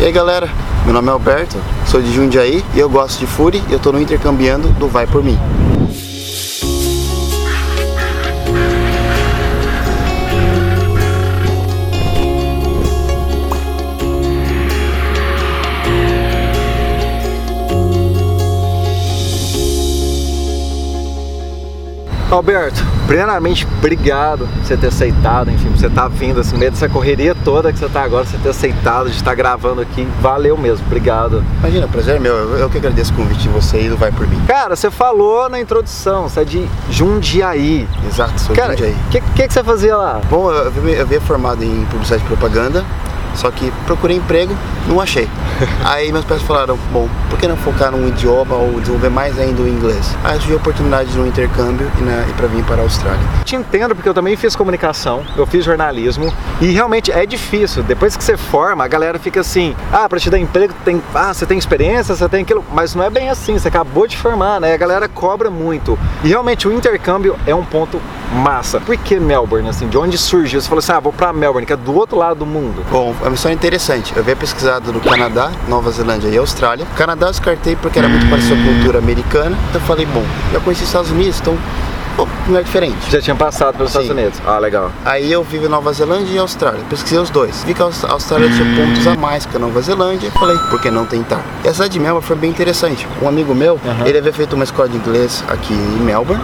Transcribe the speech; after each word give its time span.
E 0.00 0.04
aí 0.04 0.12
galera, 0.12 0.48
meu 0.84 0.94
nome 0.94 1.08
é 1.08 1.10
Alberto, 1.10 1.56
sou 1.84 2.00
de 2.00 2.12
Jundiaí 2.12 2.64
e 2.72 2.78
eu 2.78 2.88
gosto 2.88 3.18
de 3.18 3.26
Fury 3.26 3.60
e 3.68 3.72
eu 3.72 3.80
tô 3.80 3.90
no 3.90 4.00
intercambiando 4.00 4.68
do 4.74 4.86
Vai 4.86 5.08
Por 5.08 5.24
Mim. 5.24 5.36
Alberto, 22.30 22.84
primeiramente, 23.08 23.66
obrigado 23.78 24.46
por 24.46 24.64
você 24.64 24.76
ter 24.76 24.88
aceitado, 24.88 25.50
enfim, 25.50 25.70
por 25.70 25.78
você 25.78 25.86
estar 25.86 26.02
tá 26.02 26.08
vindo 26.08 26.38
assim, 26.38 26.58
meio 26.58 26.70
dessa 26.70 26.88
correria 26.90 27.34
toda 27.34 27.72
que 27.72 27.78
você 27.78 27.86
está 27.86 28.02
agora, 28.02 28.24
você 28.24 28.36
ter 28.36 28.50
aceitado 28.50 29.08
de 29.08 29.16
estar 29.16 29.34
gravando 29.34 29.80
aqui. 29.80 30.06
Valeu 30.20 30.56
mesmo, 30.58 30.84
obrigado. 30.86 31.42
Imagina, 31.60 31.88
prazer 31.88 32.16
é 32.16 32.18
meu, 32.18 32.34
eu, 32.34 32.58
eu 32.58 32.70
que 32.70 32.76
agradeço 32.76 33.12
o 33.14 33.16
convite 33.16 33.40
de 33.40 33.48
você 33.48 33.86
e 33.86 33.88
do 33.88 33.96
Vai 33.96 34.12
Por 34.12 34.28
Mim. 34.28 34.38
Cara, 34.46 34.76
você 34.76 34.90
falou 34.90 35.48
na 35.48 35.58
introdução, 35.58 36.28
você 36.28 36.40
é 36.40 36.44
de 36.44 36.68
Jundiaí. 36.90 37.88
Exato, 38.06 38.38
sou 38.40 38.54
Cara, 38.54 38.76
de 38.76 38.82
Jundiaí. 38.82 39.00
O 39.06 39.10
que, 39.10 39.20
que, 39.20 39.48
que 39.48 39.54
você 39.54 39.64
fazia 39.64 39.96
lá? 39.96 40.20
Bom, 40.28 40.52
eu, 40.52 40.70
eu, 40.70 40.88
eu 40.90 41.02
havia 41.02 41.20
formado 41.20 41.64
em 41.64 41.86
publicidade 41.86 42.22
e 42.22 42.26
propaganda, 42.26 42.84
só 43.38 43.50
que 43.50 43.72
procurei 43.86 44.16
emprego, 44.16 44.54
não 44.86 45.00
achei. 45.00 45.28
Aí 45.84 46.12
meus 46.12 46.24
pais 46.24 46.42
falaram, 46.42 46.78
bom, 46.92 47.08
por 47.30 47.38
que 47.38 47.46
não 47.46 47.56
focar 47.56 47.92
num 47.92 48.08
idioma 48.08 48.56
ou 48.56 48.80
desenvolver 48.80 49.10
mais 49.10 49.38
ainda 49.38 49.62
o 49.62 49.68
inglês? 49.68 50.14
Aí 50.24 50.38
surgiu 50.38 50.56
a 50.56 50.60
oportunidade 50.60 51.12
de 51.12 51.18
um 51.18 51.26
intercâmbio 51.26 51.90
e, 51.98 52.02
na, 52.02 52.26
e 52.28 52.32
para 52.32 52.48
vir 52.48 52.64
para 52.64 52.76
a 52.76 52.82
Austrália. 52.82 53.20
Te 53.44 53.54
entendo 53.54 53.94
porque 53.94 54.08
eu 54.08 54.14
também 54.14 54.36
fiz 54.36 54.56
comunicação, 54.56 55.22
eu 55.36 55.46
fiz 55.46 55.64
jornalismo 55.64 56.32
e 56.60 56.66
realmente 56.66 57.12
é 57.12 57.24
difícil. 57.24 57.82
Depois 57.82 58.16
que 58.16 58.24
você 58.24 58.36
forma, 58.36 58.84
a 58.84 58.88
galera 58.88 59.18
fica 59.18 59.40
assim, 59.40 59.74
ah, 59.92 60.08
para 60.08 60.18
te 60.18 60.28
dar 60.28 60.38
emprego, 60.38 60.74
tem, 60.84 61.02
ah, 61.14 61.32
você 61.32 61.46
tem 61.46 61.58
experiência, 61.58 62.14
você 62.14 62.28
tem 62.28 62.42
aquilo, 62.42 62.64
mas 62.72 62.94
não 62.94 63.04
é 63.04 63.10
bem 63.10 63.30
assim, 63.30 63.58
você 63.58 63.68
acabou 63.68 64.06
de 64.06 64.16
formar, 64.16 64.60
né? 64.60 64.74
A 64.74 64.76
galera 64.76 65.08
cobra 65.08 65.50
muito. 65.50 65.98
E 66.24 66.28
realmente 66.28 66.66
o 66.66 66.72
intercâmbio 66.72 67.36
é 67.46 67.54
um 67.54 67.64
ponto 67.64 68.00
massa. 68.32 68.80
Por 68.80 68.96
que 68.96 69.18
Melbourne, 69.18 69.68
assim, 69.68 69.88
de 69.88 69.96
onde 69.96 70.18
surgiu? 70.18 70.60
Você 70.60 70.68
falou 70.68 70.80
assim, 70.80 70.92
ah, 70.92 71.00
vou 71.00 71.12
para 71.12 71.32
Melbourne, 71.32 71.66
que 71.66 71.72
é 71.72 71.76
do 71.76 71.94
outro 71.94 72.18
lado 72.18 72.38
do 72.38 72.46
mundo. 72.46 72.84
Bom, 72.90 73.14
uma 73.28 73.36
história 73.36 73.54
interessante. 73.54 74.12
Eu 74.14 74.22
havia 74.22 74.36
pesquisado 74.36 74.92
no 74.92 75.00
Canadá, 75.00 75.50
Nova 75.68 75.90
Zelândia 75.90 76.28
e 76.28 76.38
Austrália. 76.38 76.84
O 76.84 76.96
Canadá 76.96 77.26
eu 77.26 77.30
descartei 77.30 77.76
porque 77.76 77.98
era 77.98 78.08
muito 78.08 78.28
parecido 78.28 78.56
com 78.56 78.70
a 78.70 78.72
cultura 78.74 78.98
americana. 78.98 79.56
Então 79.68 79.80
eu 79.80 79.86
falei, 79.86 80.06
bom, 80.06 80.24
já 80.52 80.60
conheci 80.60 80.82
os 80.82 80.88
Estados 80.88 81.10
Unidos, 81.10 81.40
então 81.40 81.56
não 82.48 82.58
é 82.58 82.62
diferente. 82.62 82.96
Já 83.10 83.20
tinha 83.20 83.36
passado 83.36 83.76
pelos 83.76 83.92
Sim. 83.92 84.00
Estados 84.00 84.22
Unidos. 84.22 84.40
Ah, 84.46 84.58
legal. 84.58 84.90
Aí 85.04 85.30
eu 85.30 85.42
vivo 85.42 85.66
em 85.66 85.68
Nova 85.68 85.92
Zelândia 85.92 86.34
e 86.34 86.38
Austrália. 86.38 86.80
Pesquisei 86.88 87.18
os 87.18 87.30
dois. 87.30 87.62
Vi 87.64 87.74
que 87.74 87.82
a 87.82 87.86
Austrália 87.86 88.48
tinha 88.50 88.76
pontos 88.76 89.06
a 89.06 89.14
mais 89.14 89.46
que 89.46 89.56
a 89.56 89.60
Nova 89.60 89.80
Zelândia. 89.80 90.30
Falei, 90.32 90.56
por 90.70 90.80
que 90.80 90.90
não 90.90 91.04
tentar? 91.04 91.42
E 91.64 91.68
a 91.68 91.72
cidade 91.72 91.92
de 91.92 92.00
Melbourne 92.00 92.26
foi 92.26 92.36
bem 92.36 92.50
interessante. 92.50 93.06
Um 93.22 93.28
amigo 93.28 93.54
meu, 93.54 93.74
uhum. 93.74 94.06
ele 94.06 94.18
havia 94.18 94.32
feito 94.32 94.54
uma 94.54 94.64
escola 94.64 94.88
de 94.88 94.96
inglês 94.96 95.44
aqui 95.48 95.74
em 95.74 96.04
Melbourne 96.04 96.42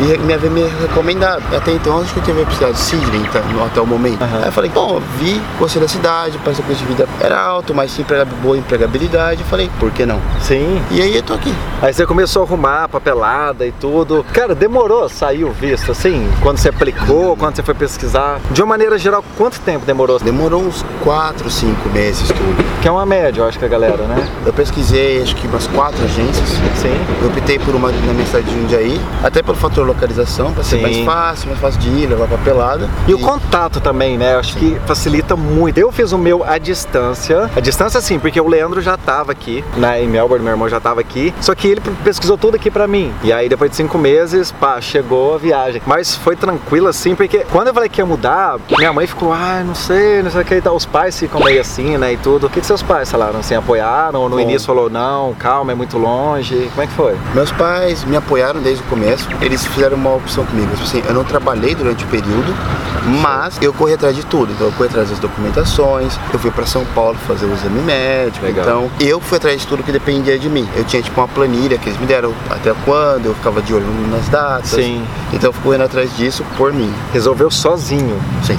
e 0.00 0.18
me 0.18 0.32
havia 0.32 0.50
me 0.50 0.62
recomendado. 0.80 1.42
Até 1.54 1.72
então, 1.72 2.00
acho 2.00 2.12
que 2.14 2.20
eu 2.20 2.24
tinha 2.24 2.44
precisado 2.44 2.72
de 2.72 2.78
Sydney 2.78 3.22
tá, 3.32 3.40
até 3.66 3.80
o 3.80 3.86
momento. 3.86 4.22
Uhum. 4.22 4.36
Aí 4.36 4.46
eu 4.46 4.52
falei, 4.52 4.70
bom, 4.70 5.00
vi, 5.18 5.40
gostei 5.58 5.80
da 5.80 5.88
cidade, 5.88 6.38
parece 6.42 6.62
que 6.62 6.68
o 6.68 6.70
custo 6.70 6.86
de 6.86 6.92
vida 6.92 7.08
era 7.20 7.38
alto, 7.38 7.74
mas 7.74 7.94
tinha 7.94 8.24
boa 8.42 8.56
empregabilidade. 8.56 9.42
Eu 9.42 9.46
falei, 9.46 9.70
por 9.78 9.90
que 9.90 10.06
não? 10.06 10.20
Sim. 10.40 10.82
E 10.90 11.02
aí 11.02 11.16
eu 11.16 11.22
tô 11.22 11.34
aqui. 11.34 11.54
Aí 11.82 11.92
você 11.92 12.06
começou 12.06 12.42
a 12.42 12.46
arrumar 12.46 12.88
papelada 12.88 13.66
e 13.66 13.72
tudo. 13.72 14.24
Cara, 14.32 14.54
demorou 14.54 15.08
sair 15.12 15.44
o 15.44 15.50
visto, 15.50 15.92
assim? 15.92 16.28
Quando 16.42 16.58
você 16.58 16.68
aplicou, 16.68 17.36
quando 17.36 17.56
você 17.56 17.62
foi 17.62 17.74
pesquisar? 17.74 18.40
De 18.50 18.62
uma 18.62 18.68
maneira 18.70 18.98
geral, 18.98 19.24
quanto 19.36 19.60
tempo 19.60 19.84
demorou? 19.84 20.18
Demorou 20.18 20.62
uns 20.62 20.84
4, 21.02 21.50
5 21.50 21.88
meses 21.90 22.28
tudo. 22.28 22.80
Que 22.80 22.88
é 22.88 22.90
uma 22.90 23.04
média, 23.04 23.40
eu 23.40 23.48
acho 23.48 23.58
que 23.58 23.64
a 23.64 23.68
galera, 23.68 24.04
né? 24.04 24.28
Eu 24.46 24.52
pesquisei, 24.52 25.22
acho 25.22 25.36
que 25.36 25.46
umas 25.46 25.66
quatro 25.66 26.02
agências. 26.04 26.48
Sim. 26.76 26.96
Eu 27.22 27.28
optei 27.28 27.58
por 27.58 27.74
uma 27.74 27.90
na 27.90 28.12
minha 28.12 28.24
cidade 28.26 28.46
de 28.46 28.54
Jundiaí, 28.54 29.00
até 29.22 29.42
pelo 29.42 29.56
fator 29.56 29.86
localização, 29.86 30.52
para 30.52 30.62
ser 30.62 30.80
mais 30.80 30.98
fácil, 30.98 31.48
mais 31.48 31.60
fácil 31.60 31.80
de 31.80 31.88
ir, 31.90 32.06
levar 32.06 32.26
papelada. 32.28 32.88
E, 33.06 33.10
e 33.10 33.14
o 33.14 33.18
contato 33.18 33.80
também, 33.80 34.16
né? 34.16 34.36
Acho 34.36 34.54
Sim. 34.54 34.58
que 34.58 34.80
facilita 34.86 35.36
muito. 35.36 35.78
Eu 35.78 35.92
fiz 35.92 36.12
o 36.12 36.18
meu 36.18 36.42
à 36.44 36.56
distância. 36.58 37.50
A 37.54 37.60
distância 37.60 38.00
sim, 38.00 38.18
porque 38.18 38.40
o 38.40 38.48
Leandro 38.48 38.80
já 38.80 38.96
tava 38.96 39.32
aqui, 39.32 39.64
né, 39.76 40.02
em 40.02 40.08
Melbourne, 40.08 40.42
meu 40.42 40.52
irmão 40.52 40.68
já 40.68 40.80
tava 40.80 41.00
aqui. 41.00 41.34
Só 41.40 41.54
que 41.54 41.68
ele 41.68 41.80
pesquisou 42.02 42.38
tudo 42.38 42.54
aqui 42.54 42.70
para 42.70 42.86
mim. 42.86 43.12
E 43.22 43.32
aí 43.32 43.48
depois 43.48 43.70
de 43.70 43.76
cinco 43.76 43.98
meses, 43.98 44.50
pá, 44.52 44.80
chegou 44.80 44.99
a 45.34 45.38
viagem. 45.38 45.82
Mas 45.86 46.14
foi 46.14 46.36
tranquilo 46.36 46.88
assim, 46.88 47.14
porque 47.14 47.38
quando 47.50 47.68
eu 47.68 47.74
falei 47.74 47.88
que 47.88 48.00
ia 48.00 48.06
mudar, 48.06 48.58
minha 48.76 48.92
mãe 48.92 49.06
ficou, 49.06 49.32
ah, 49.32 49.62
não 49.64 49.74
sei, 49.74 50.22
não 50.22 50.30
sei 50.30 50.42
o 50.42 50.44
que 50.44 50.54
e 50.54 50.60
tal. 50.60 50.76
Os 50.76 50.86
pais 50.86 51.18
ficam 51.18 51.40
meio 51.42 51.60
assim, 51.60 51.96
né, 51.96 52.12
e 52.12 52.16
tudo. 52.16 52.46
O 52.46 52.50
que, 52.50 52.60
que 52.60 52.66
seus 52.66 52.82
pais 52.82 53.10
falaram? 53.10 53.40
Assim, 53.40 53.54
apoiaram? 53.54 54.20
Ou 54.20 54.28
no 54.28 54.36
Bom. 54.36 54.42
início 54.42 54.66
falou, 54.66 54.88
não, 54.90 55.34
calma, 55.34 55.72
é 55.72 55.74
muito 55.74 55.98
longe? 55.98 56.68
Como 56.70 56.82
é 56.82 56.86
que 56.86 56.92
foi? 56.92 57.16
Meus 57.34 57.52
pais 57.52 58.04
me 58.04 58.16
apoiaram 58.16 58.60
desde 58.60 58.82
o 58.82 58.86
começo. 58.86 59.28
Eles 59.40 59.66
fizeram 59.66 59.96
uma 59.96 60.14
opção 60.14 60.44
comigo. 60.44 60.70
Tipo 60.70 60.82
assim, 60.82 61.02
eu 61.06 61.14
não 61.14 61.24
trabalhei 61.24 61.74
durante 61.74 62.04
o 62.04 62.08
período, 62.08 62.54
mas 63.22 63.58
eu 63.60 63.72
corri 63.72 63.94
atrás 63.94 64.14
de 64.14 64.24
tudo. 64.24 64.52
Então 64.52 64.66
eu 64.66 64.72
corri 64.72 64.88
atrás 64.88 65.10
das 65.10 65.18
documentações, 65.18 66.18
eu 66.32 66.38
fui 66.38 66.50
para 66.50 66.66
São 66.66 66.84
Paulo 66.94 67.16
fazer 67.26 67.46
o 67.46 67.52
exame 67.52 67.80
médico. 67.80 68.44
Legal. 68.44 68.64
Então 68.64 68.90
eu 69.00 69.20
fui 69.20 69.36
atrás 69.38 69.60
de 69.60 69.66
tudo 69.66 69.82
que 69.82 69.92
dependia 69.92 70.38
de 70.38 70.48
mim. 70.48 70.68
Eu 70.76 70.84
tinha 70.84 71.02
tipo 71.02 71.20
uma 71.20 71.28
planilha 71.28 71.78
que 71.78 71.88
eles 71.88 72.00
me 72.00 72.06
deram 72.06 72.32
até 72.48 72.72
quando, 72.84 73.26
eu 73.26 73.34
ficava 73.34 73.60
de 73.62 73.74
olho 73.74 73.86
nas 74.10 74.28
datas. 74.28 74.70
Sim. 74.70 74.89
Então 75.32 75.48
eu 75.48 75.52
fui 75.52 75.62
correndo 75.62 75.82
atrás 75.84 76.16
disso 76.16 76.44
por 76.56 76.72
mim. 76.72 76.92
Resolveu 77.12 77.50
sozinho. 77.50 78.18
Sim. 78.42 78.56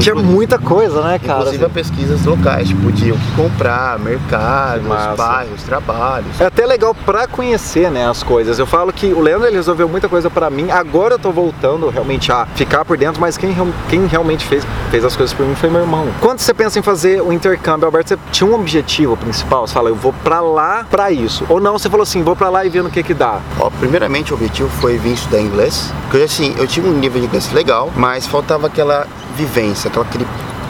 Tinha 0.00 0.14
muita 0.14 0.58
coisa, 0.58 1.02
né, 1.02 1.18
cara? 1.18 1.40
Inclusive 1.40 1.64
assim. 1.64 1.74
pesquisas 1.74 2.24
locais, 2.24 2.68
tipo, 2.68 2.90
de 2.92 3.12
o 3.12 3.16
que 3.16 3.30
comprar, 3.36 3.98
mercados, 3.98 4.86
bairros, 5.16 5.62
trabalhos. 5.62 6.40
É 6.40 6.46
até 6.46 6.66
legal 6.66 6.94
pra 6.94 7.26
conhecer, 7.26 7.90
né, 7.90 8.08
as 8.08 8.22
coisas. 8.22 8.58
Eu 8.58 8.66
falo 8.66 8.92
que 8.92 9.12
o 9.12 9.20
Leandro 9.20 9.46
ele 9.46 9.56
resolveu 9.56 9.88
muita 9.88 10.08
coisa 10.08 10.28
pra 10.28 10.50
mim. 10.50 10.70
Agora 10.70 11.14
eu 11.14 11.18
tô 11.18 11.30
voltando 11.30 11.88
realmente 11.88 12.30
a 12.32 12.46
ficar 12.54 12.84
por 12.84 12.96
dentro, 12.96 13.20
mas 13.20 13.36
quem, 13.36 13.54
quem 13.88 14.06
realmente 14.06 14.44
fez, 14.44 14.66
fez 14.90 15.04
as 15.04 15.16
coisas 15.16 15.34
por 15.34 15.46
mim 15.46 15.54
foi 15.54 15.70
meu 15.70 15.80
irmão. 15.80 16.08
Quando 16.20 16.40
você 16.40 16.52
pensa 16.52 16.78
em 16.78 16.82
fazer 16.82 17.22
o 17.22 17.32
intercâmbio, 17.32 17.86
Alberto, 17.86 18.08
você 18.10 18.18
tinha 18.32 18.48
um 18.50 18.54
objetivo 18.54 19.16
principal? 19.16 19.66
Você 19.66 19.74
fala, 19.74 19.88
eu 19.88 19.94
vou 19.94 20.12
pra 20.24 20.40
lá 20.40 20.84
pra 20.90 21.10
isso. 21.10 21.44
Ou 21.48 21.60
não, 21.60 21.78
você 21.78 21.88
falou 21.88 22.02
assim, 22.02 22.22
vou 22.22 22.36
pra 22.36 22.48
lá 22.48 22.64
e 22.64 22.68
vendo 22.68 22.86
o 22.86 22.90
que 22.90 23.02
que 23.02 23.14
dá? 23.14 23.38
Ó, 23.58 23.70
primeiramente 23.70 24.32
o 24.32 24.34
objetivo 24.34 24.68
foi 24.80 24.98
vir 24.98 25.14
estudar 25.14 25.40
inglês. 25.40 25.92
Porque 26.10 26.24
assim, 26.24 26.54
eu 26.58 26.66
tinha 26.66 26.86
um 26.86 26.92
nível 26.92 27.20
de 27.20 27.26
inglês 27.26 27.50
legal, 27.52 27.90
mas 27.96 28.26
faltava 28.26 28.66
aquela 28.66 29.06
vivência, 29.34 29.88
aquela, 29.88 30.04
aquele 30.04 30.26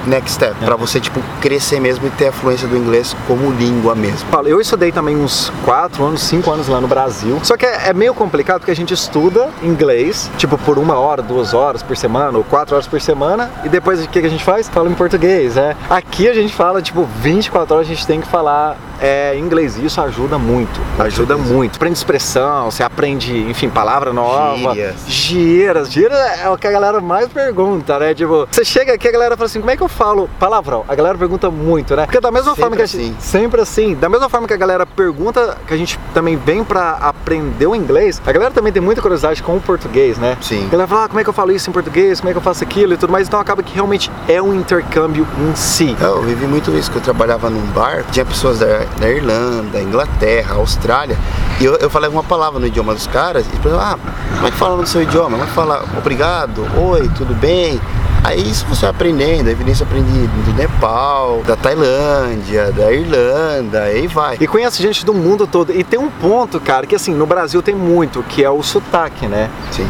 next 0.06 0.32
step, 0.32 0.54
é. 0.60 0.64
para 0.64 0.76
você 0.76 1.00
tipo 1.00 1.20
crescer 1.41 1.80
mesmo 1.80 2.06
e 2.06 2.10
ter 2.10 2.28
a 2.28 2.32
fluência 2.32 2.69
do 2.69 2.76
inglês 2.76 3.16
como 3.26 3.50
língua 3.50 3.94
mesmo. 3.94 4.28
Eu 4.44 4.60
estudei 4.60 4.92
também 4.92 5.16
uns 5.16 5.50
4 5.64 6.04
anos, 6.04 6.22
5 6.22 6.50
anos 6.50 6.69
lá 6.69 6.80
no 6.80 6.88
Brasil. 6.88 7.38
Só 7.42 7.56
que 7.56 7.64
é, 7.64 7.88
é, 7.88 7.94
meio 7.94 8.14
complicado 8.14 8.60
porque 8.60 8.70
a 8.70 8.76
gente 8.76 8.92
estuda 8.92 9.50
inglês, 9.62 10.30
tipo 10.36 10.58
por 10.58 10.78
uma 10.78 10.98
hora, 10.98 11.22
duas 11.22 11.54
horas 11.54 11.82
por 11.82 11.97
semana 11.97 12.36
ou 12.36 12.44
quatro 12.44 12.75
horas 12.75 12.86
por 12.86 13.00
semana, 13.00 13.50
e 13.64 13.69
depois 13.69 14.02
o 14.04 14.08
que, 14.08 14.20
que 14.20 14.26
a 14.26 14.30
gente 14.30 14.44
faz? 14.44 14.69
Fala 14.69 14.88
em 14.88 14.94
português, 14.94 15.56
é. 15.56 15.76
Aqui 15.88 16.28
a 16.28 16.34
gente 16.34 16.54
fala 16.54 16.82
tipo 16.82 17.04
24 17.20 17.75
horas 17.75 17.86
a 17.86 17.91
gente 17.91 18.06
tem 18.06 18.20
que 18.20 18.26
falar 18.26 18.76
é, 19.04 19.37
inglês. 19.37 19.76
Isso 19.76 20.00
ajuda 20.00 20.38
muito, 20.38 20.81
ajuda 20.98 21.37
muito. 21.37 21.76
Aprende 21.76 21.98
expressão, 21.98 22.70
você 22.70 22.82
aprende, 22.82 23.37
enfim, 23.50 23.69
palavra 23.69 24.15
nova. 24.15 24.72
Gírias. 24.72 24.94
Gírias. 25.06 25.92
Gírias 25.92 26.41
é 26.41 26.48
o 26.48 26.56
que 26.56 26.66
a 26.66 26.70
galera 26.70 27.00
mais 27.03 27.28
pergunta, 27.28 27.98
né? 27.98 28.14
Tipo, 28.14 28.48
você 28.50 28.64
chega 28.64 28.94
aqui 28.94 29.06
a 29.06 29.12
galera 29.12 29.37
fala 29.37 29.44
assim, 29.47 29.60
como 29.60 29.70
é 29.70 29.76
que 29.76 29.82
eu 29.82 29.88
falo 29.88 30.31
palavrão? 30.38 30.87
A 30.88 30.94
galera 30.94 31.19
pergunta 31.19 31.50
muito, 31.50 31.94
né? 31.94 32.06
Porque 32.06 32.19
da 32.19 32.31
mesma 32.31 32.53
sempre 32.53 32.62
forma 32.62 32.76
que 32.76 32.82
a 32.82 32.87
gente, 32.87 33.03
assim. 33.03 33.16
sempre 33.20 33.60
assim, 33.60 33.94
da 33.94 34.09
mesma 34.09 34.31
forma 34.31 34.48
que 34.48 34.54
a 34.54 34.56
galera 34.56 34.87
pergunta, 34.87 35.59
que 35.66 35.75
a 35.75 35.76
gente 35.76 35.98
também 36.14 36.37
vem 36.37 36.64
para 36.64 36.93
aprender 36.93 37.66
o 37.66 37.75
inglês, 37.75 38.22
a 38.26 38.32
galera 38.32 38.53
também 38.53 38.72
tem 38.72 38.81
muita 38.81 39.03
curiosidade 39.03 39.43
com 39.43 39.54
o 39.54 39.60
português, 39.60 40.16
né? 40.16 40.38
Sim. 40.41 40.64
A 40.66 40.70
galera 40.70 40.88
fala, 40.88 41.04
ah, 41.04 41.09
como 41.09 41.20
é 41.20 41.25
que 41.25 41.28
eu 41.28 41.34
falo 41.34 41.53
isso 41.53 41.69
em 41.69 41.72
português? 41.75 42.20
Como 42.20 42.31
é 42.31 42.32
que 42.32 42.38
eu 42.38 42.43
faço 42.43 42.64
aquilo 42.64 42.94
e 42.94 42.97
tudo 42.97 43.12
mais? 43.12 43.28
Então 43.28 43.38
acaba 43.38 43.62
que 43.62 43.75
realmente 43.75 44.10
é 44.26 44.41
um 44.41 44.54
intercâmbio 44.54 45.26
em 45.38 45.54
si. 45.54 45.94
Eu 46.00 46.22
vivi 46.22 46.47
muito 46.47 46.70
isso, 46.70 46.91
que 46.91 46.97
eu 46.97 47.03
trabalhava 47.03 47.50
num 47.50 47.66
bar, 47.72 48.03
tinha 48.10 48.25
pessoas 48.25 48.60
da, 48.60 48.87
da 48.99 49.09
Irlanda, 49.09 49.81
Inglaterra, 49.81 50.56
Austrália, 50.56 51.17
e 51.61 51.64
eu, 51.64 51.76
eu 51.76 51.91
falava 51.91 52.12
uma 52.12 52.25
palavra 52.25 52.58
no 52.58 52.67
idioma 52.67 52.94
dos 52.94 53.06
caras, 53.06 53.46
e 53.46 53.50
eles 53.50 53.79
ah, 53.79 53.99
como 54.35 54.46
é 54.46 54.50
que 54.50 54.56
fala 54.56 54.76
no 54.76 54.87
seu 54.87 55.02
idioma? 55.02 55.31
Como 55.31 55.43
é 55.43 55.46
que 55.46 55.52
fala 55.52 55.85
obrigado, 55.96 56.67
oi, 56.76 57.08
tudo 57.17 57.35
bem? 57.35 57.81
Aí 58.25 58.41
isso 58.41 58.64
você 58.67 58.82
vai 58.82 58.91
aprendendo, 58.91 59.49
a 59.49 59.50
evidência 59.52 59.85
aprendi 59.85 60.26
do 60.26 60.55
Nepal, 60.55 61.43
da 61.46 61.55
Tailândia, 61.55 62.73
da 62.73 62.91
Irlanda, 62.91 63.82
aí 63.82 64.06
vai. 64.06 64.38
E 64.41 64.46
conhece 64.46 64.82
gente 64.82 65.05
do 65.05 65.12
mundo 65.12 65.47
todo. 65.47 65.70
E 65.70 65.85
tem 65.85 66.00
um 66.00 66.08
ponto, 66.08 66.58
cara, 66.58 66.87
que 66.87 66.94
assim, 66.94 67.12
no 67.12 67.26
Brasil 67.26 67.61
tem 67.61 67.75
muito, 67.75 68.23
que 68.23 68.43
é 68.43 68.49
o 68.49 68.62
sotaque, 68.62 69.26
né? 69.26 69.50
Sim. 69.70 69.87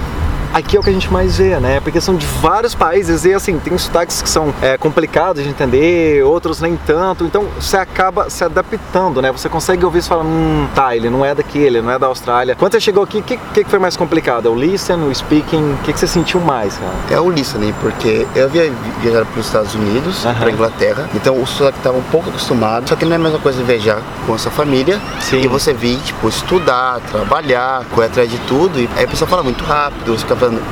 Aqui 0.55 0.77
é 0.77 0.81
o 0.81 0.83
que 0.83 0.91
a 0.91 0.93
gente 0.93 1.12
mais 1.12 1.37
vê, 1.37 1.59
né? 1.59 1.81
Porque 1.81 2.01
são 2.01 2.15
de 2.15 2.25
vários 2.41 2.75
países 2.75 3.25
e 3.25 3.35
assim, 3.35 3.59
tem 3.59 3.77
sotaques 3.77 4.23
que 4.23 4.29
são 4.29 4.55
é, 4.62 4.79
complicados 4.79 5.43
de 5.43 5.49
entender, 5.49 6.23
outros 6.25 6.61
nem 6.61 6.77
tanto. 6.77 7.25
Então 7.25 7.49
você 7.59 7.77
acaba 7.77 8.31
se 8.31 8.45
adaptando, 8.45 9.21
né? 9.21 9.33
Você 9.33 9.49
consegue 9.49 9.85
ouvir 9.85 9.99
e 9.99 10.03
falar, 10.03 10.25
hum, 10.25 10.69
tá, 10.75 10.95
ele 10.95 11.11
não 11.11 11.25
é 11.25 11.35
daqui, 11.35 11.59
ele 11.59 11.83
não 11.83 11.91
é 11.91 11.99
da 11.99 12.06
Austrália. 12.06 12.55
Quando 12.55 12.73
você 12.73 12.81
chegou 12.81 13.03
aqui, 13.03 13.19
o 13.19 13.23
que, 13.23 13.37
que 13.37 13.65
foi 13.65 13.79
mais 13.79 13.97
complicado? 13.97 14.51
O 14.51 14.55
listen, 14.55 14.97
o 14.97 15.15
speaking? 15.15 15.73
O 15.73 15.79
que, 15.83 15.93
que 15.93 15.99
você 15.99 16.06
sentiu 16.06 16.41
mais, 16.41 16.77
cara? 16.79 16.93
É 17.11 17.21
o 17.21 17.29
listening, 17.29 17.75
porque 17.81 18.27
eu 18.37 18.45
havia 18.45 18.73
viajado 19.00 19.27
para 19.27 19.41
os 19.41 19.47
Estados 19.47 19.75
Unidos, 19.75 20.25
uhum. 20.25 20.35
para 20.35 20.50
Inglaterra, 20.50 21.11
então 21.15 21.41
o 21.41 21.47
sotaque 21.47 21.79
estava 21.79 21.99
um 21.99 22.03
pouco 22.03 22.29
acostumado, 22.29 22.89
só 22.89 22.95
que 22.95 23.05
não 23.05 23.12
é 23.12 23.17
a 23.17 23.19
mesma 23.19 23.39
coisa 23.39 23.62
viajar 23.62 24.00
com 24.27 24.35
a 24.35 24.39
sua 24.39 24.53
família 24.53 25.00
Sim. 25.21 25.41
e 25.41 25.49
você 25.49 25.73
vir, 25.73 25.99
tipo, 25.99 26.29
estudar, 26.29 27.00
trabalhar, 27.11 27.85
correr 27.91 28.07
atrás 28.07 28.31
de 28.31 28.39
tudo, 28.41 28.79
e 28.79 28.89
aí 28.97 29.05
a 29.05 29.09
pessoa 29.09 29.29
fala 29.29 29.43
muito 29.43 29.65
rápido, 29.65 30.12
você 30.12 30.21
fica 30.21 30.35
falando, 30.44 30.62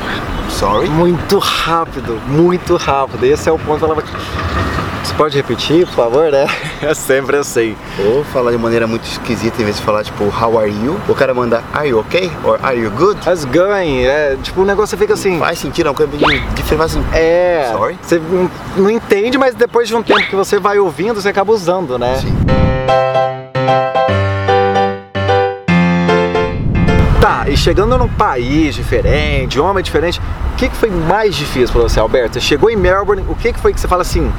sorry? 0.50 0.88
Muito 0.88 1.38
rápido, 1.38 2.20
muito 2.28 2.76
rápido. 2.76 3.24
Esse 3.24 3.48
é 3.48 3.52
o 3.52 3.58
ponto. 3.58 3.84
Ela 3.84 3.94
vai... 3.94 4.04
Você 5.02 5.14
pode 5.14 5.36
repetir, 5.36 5.86
por 5.86 5.94
favor, 5.94 6.30
né? 6.30 6.46
É 6.82 6.94
sempre 6.94 7.36
assim. 7.36 7.76
Ou 8.04 8.24
falar 8.24 8.50
de 8.50 8.58
maneira 8.58 8.88
muito 8.88 9.04
esquisita, 9.04 9.62
em 9.62 9.64
vez 9.64 9.76
de 9.76 9.82
falar 9.82 10.02
tipo, 10.02 10.24
how 10.24 10.58
are 10.58 10.68
you? 10.68 11.00
O 11.08 11.14
cara 11.14 11.32
manda, 11.32 11.62
are 11.72 11.88
you 11.88 11.98
okay? 12.00 12.28
Or 12.44 12.58
are 12.60 12.76
you 12.76 12.90
good? 12.90 13.20
How's 13.24 13.44
going? 13.44 14.04
É, 14.04 14.36
tipo, 14.42 14.62
o 14.62 14.64
negócio 14.64 14.98
fica 14.98 15.14
assim. 15.14 15.38
Faz 15.38 15.60
sentido, 15.60 15.86
é 15.86 15.90
uma 15.90 15.96
coisa 15.96 16.10
diferente 16.56 16.82
assim. 16.82 17.04
É. 17.12 17.70
Sorry? 17.72 17.98
Você 18.02 18.20
não 18.76 18.90
entende, 18.90 19.38
mas 19.38 19.54
depois 19.54 19.86
de 19.86 19.94
um 19.94 20.02
tempo 20.02 20.26
que 20.28 20.34
você 20.34 20.58
vai 20.58 20.80
ouvindo, 20.80 21.20
você 21.22 21.28
acaba 21.28 21.52
usando, 21.52 21.96
né? 21.98 22.16
Sim. 22.16 22.36
E 27.52 27.56
chegando 27.56 27.98
num 27.98 28.08
país 28.08 28.74
diferente, 28.74 29.44
idioma 29.44 29.82
diferente, 29.82 30.18
o 30.52 30.56
que, 30.56 30.70
que 30.70 30.76
foi 30.76 30.90
mais 30.90 31.36
difícil 31.36 31.68
para 31.68 31.82
você, 31.82 32.00
Alberto? 32.00 32.34
Você 32.34 32.40
chegou 32.40 32.70
em 32.70 32.76
Melbourne, 32.76 33.22
o 33.28 33.34
que, 33.34 33.52
que 33.52 33.60
foi 33.60 33.74
que 33.74 33.80
você 33.80 33.86
fala 33.86 34.00
assim? 34.00 34.32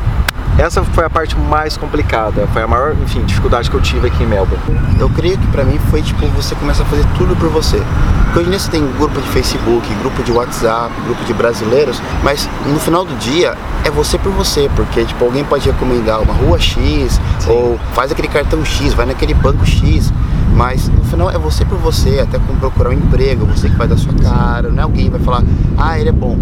Essa 0.58 0.84
foi 0.84 1.06
a 1.06 1.10
parte 1.10 1.38
mais 1.38 1.78
complicada, 1.78 2.48
foi 2.48 2.64
a 2.64 2.68
maior, 2.68 2.96
enfim, 3.04 3.24
dificuldade 3.24 3.70
que 3.70 3.76
eu 3.76 3.82
tive 3.82 4.08
aqui 4.08 4.24
em 4.24 4.26
Melbourne. 4.26 4.64
Eu 5.00 5.10
creio 5.10 5.38
que 5.38 5.46
para 5.48 5.64
mim 5.64 5.80
foi 5.92 6.02
tipo 6.02 6.26
você 6.28 6.56
começa 6.56 6.82
a 6.82 6.86
fazer 6.86 7.06
tudo 7.18 7.36
por 7.36 7.50
você. 7.50 7.82
Porque 8.26 8.40
hoje 8.40 8.48
em 8.48 8.52
dia 8.52 8.60
você 8.60 8.72
tem 8.72 8.92
grupo 8.98 9.22
de 9.22 9.28
Facebook, 9.30 9.94
grupo 9.96 10.24
de 10.24 10.32
WhatsApp, 10.32 10.92
grupo 11.06 11.24
de 11.24 11.34
brasileiros, 11.34 12.02
mas 12.24 12.50
no 12.66 12.80
final 12.80 13.06
do 13.06 13.16
dia 13.18 13.56
é 13.84 13.92
você 13.92 14.18
por 14.18 14.32
você, 14.32 14.70
porque 14.76 15.06
tipo 15.06 15.24
alguém 15.24 15.44
pode 15.44 15.70
recomendar 15.70 16.20
uma 16.20 16.34
rua 16.34 16.60
X 16.60 17.20
Sim. 17.40 17.52
ou 17.52 17.80
faz 17.94 18.12
aquele 18.12 18.28
cartão 18.28 18.64
X, 18.66 18.94
vai 18.94 19.06
naquele 19.06 19.36
banco 19.36 19.66
X. 19.66 20.12
Mas 20.56 20.88
no 20.88 21.04
final 21.04 21.30
é 21.30 21.38
você 21.38 21.66
por 21.66 21.78
você, 21.80 22.20
até 22.20 22.38
como 22.38 22.60
procurar 22.60 22.92
um 22.92 22.94
emprego, 22.94 23.46
você 23.46 23.70
que 23.70 23.76
vai 23.76 23.88
dar 23.88 23.98
sua 23.98 24.14
cara, 24.14 24.70
não 24.70 24.80
é 24.80 24.84
alguém 24.84 25.06
que 25.06 25.12
vai 25.12 25.20
falar, 25.20 25.44
ah, 25.78 26.00
ele 26.00 26.10
é 26.10 26.12
bom. 26.12 26.38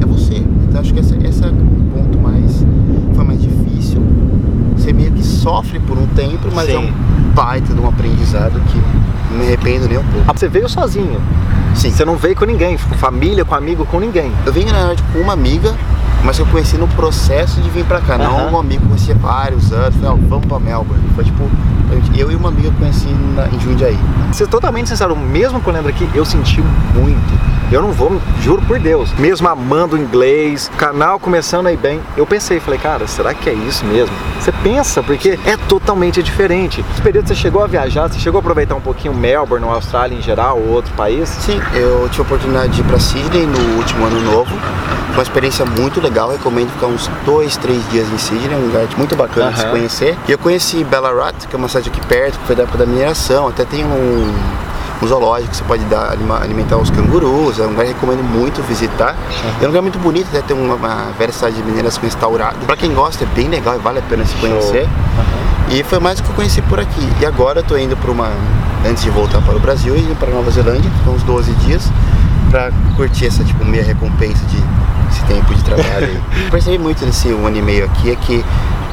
É 0.00 0.06
você. 0.06 0.36
Então 0.36 0.80
acho 0.80 0.94
que 0.94 1.00
esse, 1.00 1.16
esse 1.26 1.44
é 1.44 1.48
o 1.48 1.52
ponto 1.92 2.18
mais. 2.18 2.64
Foi 3.14 3.24
mais 3.24 3.42
difícil. 3.42 4.02
Você 4.76 4.92
meio 4.92 5.10
que 5.12 5.22
sofre 5.22 5.80
por 5.80 5.98
um 5.98 6.06
tempo, 6.08 6.48
mas 6.54 6.66
Sim. 6.66 6.74
é 6.74 6.78
um 6.78 6.92
baita 7.34 7.74
de 7.74 7.80
um 7.80 7.88
aprendizado 7.88 8.60
que 8.68 8.78
não 9.32 9.38
me 9.38 9.46
arrependo 9.46 9.88
nem 9.88 9.98
um 9.98 10.04
pouco. 10.04 10.24
Ah, 10.28 10.32
você 10.32 10.48
veio 10.48 10.68
sozinho. 10.68 11.20
Sim. 11.74 11.90
Você 11.90 12.04
não 12.04 12.16
veio 12.16 12.36
com 12.36 12.44
ninguém, 12.44 12.78
com 12.78 12.94
família, 12.94 13.44
com 13.44 13.54
amigo, 13.54 13.84
com 13.86 13.98
ninguém. 13.98 14.32
Eu 14.46 14.52
vim 14.52 14.64
na 14.64 14.72
verdade 14.72 15.02
com 15.12 15.18
uma 15.18 15.32
amiga, 15.32 15.74
mas 16.26 16.40
eu 16.40 16.46
conheci 16.46 16.76
no 16.76 16.88
processo 16.88 17.60
de 17.60 17.70
vir 17.70 17.84
pra 17.84 18.00
cá. 18.00 18.18
Não 18.18 18.52
um 18.52 18.58
amigo 18.58 18.82
que 18.82 18.88
conhecia 18.88 19.14
vários 19.14 19.72
anos. 19.72 19.94
Falei, 19.94 20.10
oh, 20.10 20.28
vamos 20.28 20.46
pra 20.46 20.58
Melbourne. 20.58 21.02
Foi 21.14 21.22
tipo, 21.22 21.48
eu 22.18 22.32
e 22.32 22.34
uma 22.34 22.48
amiga 22.48 22.72
conheci 22.76 23.06
na, 23.36 23.46
em 23.46 23.60
Jundiaí. 23.60 23.96
Ser 24.32 24.48
totalmente 24.48 24.88
sincero, 24.88 25.16
mesmo 25.16 25.60
com 25.60 25.70
o 25.70 25.72
Leandro 25.72 25.88
aqui, 25.88 26.10
eu 26.12 26.24
senti 26.24 26.60
muito. 26.94 27.46
Eu 27.70 27.80
não 27.80 27.92
vou, 27.92 28.20
juro 28.42 28.60
por 28.62 28.78
Deus. 28.80 29.12
Mesmo 29.14 29.48
amando 29.48 29.94
o 29.94 29.98
inglês, 29.98 30.68
canal 30.76 31.20
começando 31.20 31.68
aí 31.68 31.76
bem, 31.76 32.00
eu 32.16 32.26
pensei, 32.26 32.58
falei, 32.58 32.78
cara, 32.78 33.06
será 33.06 33.32
que 33.32 33.48
é 33.48 33.54
isso 33.54 33.84
mesmo? 33.84 34.14
Você 34.40 34.50
pensa, 34.50 35.02
porque 35.02 35.38
é 35.44 35.56
totalmente 35.56 36.22
diferente. 36.22 36.84
Esse 36.92 37.02
período 37.02 37.28
você 37.28 37.34
chegou 37.36 37.62
a 37.62 37.68
viajar, 37.68 38.08
você 38.08 38.18
chegou 38.18 38.38
a 38.38 38.40
aproveitar 38.40 38.74
um 38.74 38.80
pouquinho 38.80 39.14
Melbourne, 39.14 39.64
ou 39.64 39.72
Austrália 39.72 40.16
em 40.16 40.22
geral, 40.22 40.58
ou 40.58 40.74
outro 40.74 40.92
país? 40.94 41.28
Sim, 41.28 41.60
eu 41.72 42.08
tive 42.08 42.22
a 42.22 42.26
oportunidade 42.26 42.72
de 42.72 42.80
ir 42.80 42.84
para 42.84 42.98
Sydney 42.98 43.46
no 43.46 43.76
último 43.76 44.06
ano 44.06 44.20
novo. 44.22 44.56
Uma 45.16 45.22
experiência 45.22 45.64
muito 45.64 45.98
legal, 45.98 46.30
recomendo 46.30 46.70
ficar 46.72 46.88
uns 46.88 47.08
dois, 47.24 47.56
três 47.56 47.82
dias 47.90 48.06
em 48.12 48.18
Sydney, 48.18 48.54
um 48.54 48.66
lugar 48.66 48.86
muito 48.98 49.16
bacana 49.16 49.46
uhum. 49.46 49.52
de 49.54 49.60
se 49.60 49.66
conhecer. 49.66 50.18
E 50.28 50.32
eu 50.32 50.36
conheci 50.38 50.84
Ballarat, 50.84 51.46
que 51.48 51.56
é 51.56 51.58
uma 51.58 51.68
cidade 51.68 51.88
aqui 51.88 52.06
perto, 52.06 52.38
que 52.38 52.46
foi 52.46 52.54
da 52.54 52.64
época 52.64 52.76
da 52.76 52.84
mineração, 52.84 53.48
até 53.48 53.64
tem 53.64 53.82
um 53.82 54.34
um 55.02 55.06
zoológico 55.06 55.50
que 55.50 55.56
você 55.56 55.64
pode 55.64 55.84
dar, 55.84 56.16
alimentar 56.42 56.76
os 56.76 56.90
cangurus, 56.90 57.58
é 57.58 57.64
um 57.64 57.70
lugar 57.70 57.86
que 57.86 57.92
recomendo 57.92 58.22
muito 58.22 58.62
visitar. 58.62 59.14
É 59.60 59.64
um 59.64 59.68
lugar 59.68 59.82
muito 59.82 59.98
bonito, 59.98 60.28
até 60.28 60.40
tem 60.42 60.56
uma, 60.56 60.74
uma 60.74 61.12
velha 61.18 61.32
cidade 61.32 61.56
de 61.56 61.62
mineração 61.62 62.02
restaurada. 62.02 62.56
Para 62.66 62.76
quem 62.76 62.92
gosta 62.94 63.24
é 63.24 63.26
bem 63.34 63.48
legal 63.48 63.76
e 63.76 63.78
vale 63.78 63.98
a 63.98 64.02
pena 64.02 64.24
se 64.24 64.34
conhecer. 64.36 64.84
Uhum. 64.84 65.76
E 65.76 65.82
foi 65.82 65.98
mais 65.98 66.18
o 66.18 66.22
que 66.22 66.30
eu 66.30 66.34
conheci 66.34 66.62
por 66.62 66.78
aqui. 66.78 67.08
E 67.20 67.26
agora 67.26 67.60
eu 67.60 67.64
tô 67.64 67.76
indo 67.76 67.96
para 67.96 68.10
uma 68.10 68.30
antes 68.86 69.02
de 69.02 69.10
voltar 69.10 69.40
para 69.42 69.56
o 69.56 69.60
Brasil, 69.60 69.96
indo 69.96 70.14
para 70.18 70.30
Nova 70.30 70.50
Zelândia, 70.50 70.90
uns 71.06 71.22
12 71.22 71.52
dias 71.54 71.90
para 72.50 72.70
curtir 72.96 73.26
essa 73.26 73.42
tipo 73.44 73.64
meia 73.64 73.82
recompensa 73.82 74.44
de 74.46 74.62
esse 75.08 75.24
tempo 75.24 75.54
de 75.54 75.62
trabalho. 75.64 76.22
Percebi 76.50 76.78
muito 76.78 77.04
nesse 77.04 77.28
um 77.28 77.46
ano 77.46 77.56
e 77.56 77.62
meio 77.62 77.84
aqui 77.86 78.10
é 78.10 78.16
que 78.16 78.44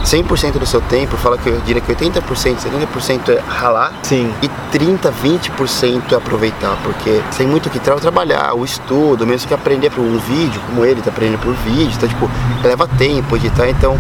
100% 0.04 0.60
do 0.60 0.66
seu 0.66 0.82
tempo, 0.82 1.16
fala 1.18 1.38
que 1.38 1.48
eu 1.48 1.60
diria 1.62 1.82
que 1.82 1.94
80%, 1.94 2.22
70% 2.22 3.30
é 3.30 3.40
ralar 3.48 3.94
Sim. 4.04 4.32
e 4.42 4.50
30, 4.72 5.12
20% 5.12 6.12
é 6.12 6.16
aproveitar, 6.16 6.78
porque 6.84 7.22
tem 7.38 7.48
muito 7.48 7.70
que 7.70 7.80
tra 7.80 7.96
trabalhar, 7.96 8.54
o 8.54 8.66
estudo, 8.66 9.26
mesmo 9.26 9.48
que 9.48 9.54
aprender 9.54 9.90
por 9.90 10.02
um 10.02 10.18
vídeo, 10.20 10.62
como 10.68 10.84
ele 10.84 11.02
tá 11.02 11.10
aprendendo 11.10 11.40
por 11.40 11.54
vídeo, 11.54 11.94
então 11.96 12.10
tipo, 12.10 12.30
leva 12.64 12.88
tempo 12.88 13.36
editar, 13.38 13.70
então 13.70 13.98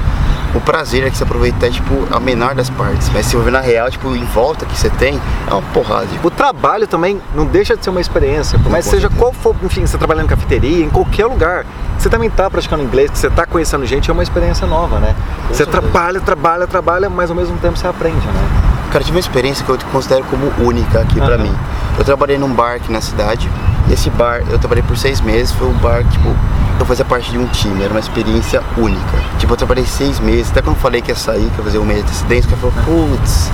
o 0.53 0.61
prazer 0.61 1.03
é 1.05 1.09
que 1.09 1.17
você 1.17 1.23
aproveitar, 1.23 1.69
tipo, 1.69 2.07
a 2.11 2.19
menor 2.19 2.53
das 2.53 2.69
partes. 2.69 3.09
Mas 3.13 3.25
se 3.25 3.35
você 3.35 3.49
na 3.49 3.59
real, 3.59 3.89
tipo, 3.89 4.15
em 4.15 4.23
volta 4.25 4.65
que 4.65 4.77
você 4.77 4.89
tem, 4.89 5.19
é 5.47 5.53
uma 5.53 5.61
porrada. 5.73 6.07
O 6.23 6.29
trabalho 6.29 6.87
também 6.87 7.19
não 7.35 7.45
deixa 7.45 7.75
de 7.75 7.83
ser 7.83 7.89
uma 7.89 8.01
experiência. 8.01 8.59
Por 8.59 8.71
mais 8.71 8.85
seja 8.85 9.09
qual 9.09 9.33
for, 9.33 9.55
enfim, 9.63 9.85
você 9.85 9.97
trabalhando 9.97 10.25
em 10.25 10.29
cafeteria, 10.29 10.85
em 10.85 10.89
qualquer 10.89 11.25
lugar, 11.25 11.65
você 11.97 12.09
também 12.09 12.29
tá 12.29 12.49
praticando 12.49 12.83
inglês, 12.83 13.09
que 13.09 13.17
você 13.17 13.29
tá 13.29 13.45
conhecendo 13.45 13.85
gente, 13.85 14.09
é 14.09 14.13
uma 14.13 14.23
experiência 14.23 14.67
nova, 14.67 14.99
né? 14.99 15.15
Com 15.47 15.53
você 15.53 15.63
certeza. 15.63 15.81
trabalha, 15.81 16.19
trabalha, 16.19 16.67
trabalha, 16.67 17.09
mas 17.09 17.29
ao 17.29 17.35
mesmo 17.35 17.57
tempo 17.57 17.77
você 17.77 17.87
aprende, 17.87 18.25
né? 18.27 18.49
Cara, 18.91 19.03
tive 19.03 19.17
uma 19.17 19.21
experiência 19.21 19.65
que 19.65 19.71
eu 19.71 19.77
considero 19.91 20.23
como 20.25 20.51
única 20.59 20.99
aqui 20.99 21.19
uhum. 21.19 21.25
pra 21.25 21.37
mim. 21.37 21.53
Eu 21.97 22.03
trabalhei 22.03 22.37
num 22.37 22.53
bar 22.53 22.75
aqui 22.75 22.91
na 22.91 23.01
cidade, 23.01 23.49
e 23.87 23.93
esse 23.93 24.09
bar, 24.11 24.43
eu 24.49 24.59
trabalhei 24.59 24.83
por 24.83 24.95
seis 24.97 25.19
meses, 25.19 25.51
foi 25.51 25.67
um 25.67 25.73
bar, 25.73 26.03
tipo, 26.03 26.35
eu 26.79 26.85
fazia 26.85 27.05
parte 27.05 27.31
de 27.31 27.37
um 27.37 27.47
time, 27.47 27.83
era 27.83 27.93
uma 27.93 27.99
experiência 27.99 28.61
única. 28.77 29.17
Tipo, 29.37 29.53
eu 29.53 29.57
trabalhei 29.57 29.85
seis 29.85 30.19
meses, 30.19 30.51
até 30.51 30.61
quando 30.61 30.75
eu 30.75 30.81
falei 30.81 31.01
que 31.01 31.11
ia 31.11 31.15
sair, 31.15 31.49
que 31.49 31.57
ia 31.57 31.63
fazer 31.63 31.77
um 31.77 31.85
mês 31.85 31.99
de 31.99 32.05
antecedência, 32.05 32.47
o 32.47 32.59
cara 32.59 32.73
falou, 32.73 33.09
putz, 33.09 33.51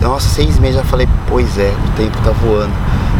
nossa, 0.00 0.28
seis 0.28 0.58
meses, 0.58 0.76
já 0.76 0.84
falei, 0.84 1.08
pois 1.28 1.58
é, 1.58 1.72
o 1.86 1.96
tempo 1.96 2.16
tá 2.22 2.30
voando. 2.30 2.72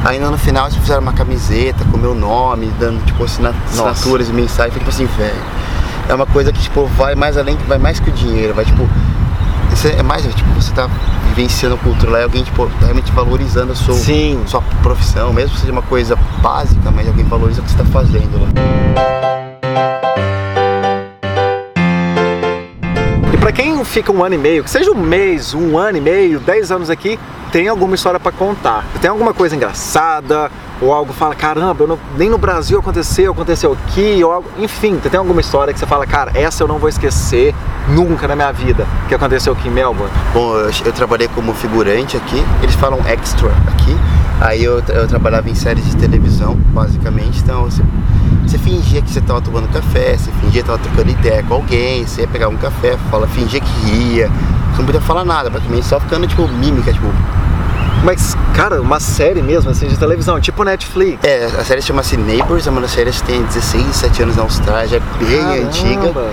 Ainda 0.05 0.31
no 0.31 0.37
final 0.37 0.67
eles 0.67 0.77
fizeram 0.77 1.01
uma 1.01 1.15
camiseta 1.15 1.83
com 1.91 1.97
meu 1.97 2.15
nome, 2.15 2.71
dando 2.79 3.03
tipo 3.07 3.25
assinaturas 3.25 4.29
e 4.29 4.33
mensagens, 4.33 4.75
tipo 4.75 4.91
assim, 4.91 5.07
velho. 5.07 5.43
É 6.07 6.15
uma 6.15 6.27
coisa 6.27 6.53
que 6.53 6.61
tipo 6.61 6.85
vai 6.99 7.15
mais 7.15 7.39
além, 7.39 7.57
vai 7.67 7.79
mais 7.79 7.99
que 7.99 8.11
o 8.11 8.13
dinheiro, 8.13 8.53
vai 8.53 8.67
tipo 8.67 8.87
isso 9.75 9.89
é 9.89 10.03
mais, 10.03 10.23
tipo, 10.23 10.49
você 10.53 10.73
tá 10.73 10.89
vivenciando 11.29 11.75
a 11.75 11.79
cultura 11.79 12.13
lá, 12.13 12.21
é 12.21 12.23
alguém 12.23 12.45
tipo, 12.45 12.71
realmente 12.81 13.11
valorizando 13.11 13.73
a 13.73 13.75
sua, 13.75 13.95
Sim. 13.95 14.41
sua 14.47 14.63
profissão, 14.83 15.33
mesmo 15.33 15.55
que 15.55 15.61
seja 15.61 15.73
uma 15.73 15.83
coisa 15.83 16.17
básica, 16.41 16.91
mas 16.93 17.09
alguém 17.09 17.25
valoriza 17.25 17.61
o 17.61 17.65
que 17.65 17.73
você 17.73 17.79
tá 17.79 17.85
fazendo 17.87 18.41
lá. 18.41 18.49
E 23.33 23.37
para 23.37 23.51
quem 23.51 23.85
fica 23.85 24.13
um 24.13 24.25
ano 24.25 24.37
e 24.37 24.39
meio, 24.39 24.63
que 24.63 24.71
seja 24.71 24.93
um 24.93 25.03
mês, 25.03 25.55
um 25.55 25.77
ano 25.77 25.99
e 25.99 26.01
meio, 26.01 26.39
dez 26.39 26.71
anos 26.71 26.89
aqui, 26.89 27.19
tem 27.51 27.67
alguma 27.67 27.97
história 27.97 28.21
para 28.21 28.31
contar. 28.31 28.85
Tem 29.01 29.11
alguma 29.11 29.35
coisa 29.35 29.57
engraçada, 29.57 30.51
ou 30.81 30.93
algo 30.93 31.13
fala, 31.13 31.35
caramba, 31.35 31.87
não, 31.87 31.99
nem 32.17 32.29
no 32.29 32.39
Brasil 32.39 32.79
aconteceu, 32.79 33.33
aconteceu 33.33 33.73
aqui, 33.73 34.23
ou 34.25 34.33
algo, 34.33 34.49
enfim, 34.59 34.99
tem 34.99 35.19
alguma 35.19 35.41
história 35.41 35.73
que 35.73 35.79
você 35.79 35.87
fala, 35.87 36.07
cara, 36.07 36.33
essa 36.35 36.63
eu 36.63 36.69
não 36.69 36.79
vou 36.79 36.89
esquecer 36.89 37.55
nunca 37.89 38.27
na 38.27 38.35
minha 38.35 38.53
vida, 38.53 38.87
que 39.09 39.15
aconteceu 39.15 39.53
aqui 39.53 39.69
em 39.69 39.71
Melbourne? 39.71 40.13
Bom, 40.33 40.57
eu, 40.57 40.71
eu 40.85 40.93
trabalhei 40.93 41.29
como 41.29 41.55
figurante 41.55 42.17
aqui, 42.17 42.43
eles 42.63 42.75
falam 42.75 43.01
extra 43.07 43.51
aqui, 43.69 43.97
aí 44.41 44.65
eu, 44.65 44.83
eu 44.89 45.07
trabalhava 45.07 45.49
em 45.49 45.55
séries 45.55 45.85
de 45.85 45.97
televisão, 45.97 46.55
basicamente, 46.55 47.41
então 47.41 47.65
você, 47.65 47.83
você 48.43 48.59
fingia 48.59 49.01
que 49.01 49.11
você 49.11 49.21
estava 49.21 49.41
tomando 49.41 49.69
café, 49.73 50.17
você 50.17 50.31
fingia 50.33 50.63
que 50.63 50.71
estava 50.71 50.79
trocando 50.79 51.11
ideia 51.11 51.43
com 51.45 51.55
alguém, 51.55 52.05
você 52.05 52.23
ia 52.23 52.29
pegar 52.29 52.49
um 52.49 52.57
café, 52.57 52.97
fala, 53.11 53.29
fingia 53.29 53.61
que 53.61 53.87
ria, 53.87 54.29
você 54.73 54.79
não 54.79 54.87
podia 54.87 55.01
falar 55.01 55.25
nada, 55.25 55.51
praticamente 55.51 55.87
só 55.87 56.01
ficando 56.01 56.27
tipo 56.27 56.49
mímica, 56.49 56.93
tipo 56.93 57.07
mas, 58.05 58.37
cara, 58.55 58.81
uma 58.83 59.01
série 59.01 59.41
mesmo, 59.41 59.71
assim, 59.71 59.89
de 59.89 59.97
televisão, 59.97 60.39
tipo 60.39 60.63
Netflix. 60.63 61.25
É, 61.25 61.47
a 61.47 61.65
série 61.65 61.81
chama-se 61.81 62.17
Neighbors, 62.19 62.67
é 62.67 62.71
uma 62.71 62.83
das 62.83 62.91
séries 62.91 63.21
que 63.23 63.29
tem 63.29 63.43
16, 63.43 63.83
17 63.87 64.23
anos 64.23 64.37
na 64.37 64.43
Austrália, 64.43 64.97
é 64.99 65.25
bem 65.25 65.41
Caramba. 65.41 65.67
antiga. 65.67 66.31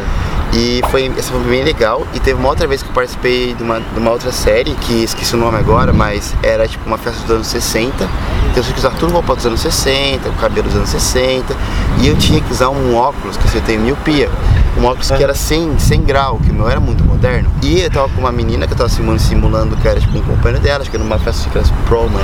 E 0.53 0.81
foi, 0.91 1.09
essa 1.17 1.31
foi 1.31 1.39
bem 1.43 1.63
legal. 1.63 2.05
E 2.13 2.19
teve 2.19 2.37
uma 2.37 2.49
outra 2.49 2.67
vez 2.67 2.83
que 2.83 2.89
eu 2.89 2.93
participei 2.93 3.53
de 3.53 3.63
uma, 3.63 3.79
de 3.79 3.99
uma 3.99 4.11
outra 4.11 4.33
série, 4.33 4.71
que 4.75 5.03
esqueci 5.03 5.33
o 5.33 5.37
nome 5.37 5.57
agora, 5.57 5.93
mas 5.93 6.35
era 6.43 6.67
tipo 6.67 6.85
uma 6.85 6.97
festa 6.97 7.21
dos 7.21 7.31
anos 7.31 7.47
60. 7.47 7.93
Então 7.95 8.09
eu 8.57 8.63
tinha 8.63 8.73
que 8.73 8.79
usar 8.79 8.91
tudo 8.91 9.13
roupa 9.13 9.33
dos 9.33 9.45
anos 9.45 9.61
60, 9.61 10.27
o 10.27 10.33
cabelo 10.33 10.67
dos 10.67 10.75
anos 10.75 10.89
60. 10.89 11.55
E 12.01 12.07
eu 12.09 12.17
tinha 12.17 12.41
que 12.41 12.51
usar 12.51 12.69
um 12.69 12.95
óculos, 12.95 13.37
que 13.37 13.55
eu 13.55 13.61
tenho 13.61 13.79
miopia. 13.79 14.29
Um 14.77 14.85
óculos 14.85 15.11
que 15.11 15.23
era 15.23 15.33
100, 15.33 15.79
100 15.79 16.03
grau, 16.03 16.39
que 16.39 16.49
o 16.49 16.53
meu 16.53 16.69
era 16.69 16.79
muito 16.79 17.03
moderno. 17.03 17.51
E 17.61 17.81
eu 17.81 17.91
tava 17.91 18.09
com 18.09 18.21
uma 18.21 18.31
menina 18.31 18.65
que 18.65 18.73
eu 18.73 18.77
tava 18.77 18.89
simulando, 18.89 19.21
simulando 19.21 19.77
que 19.77 19.87
era 19.87 19.99
tipo 19.99 20.17
um 20.17 20.21
companheiro 20.21 20.63
dela, 20.63 20.81
acho 20.81 20.89
que 20.89 20.95
era 20.95 21.03
numa 21.03 21.19
festa 21.19 21.49
de 21.49 21.57
assim, 21.57 21.73
prom, 21.85 22.07
né? 22.07 22.23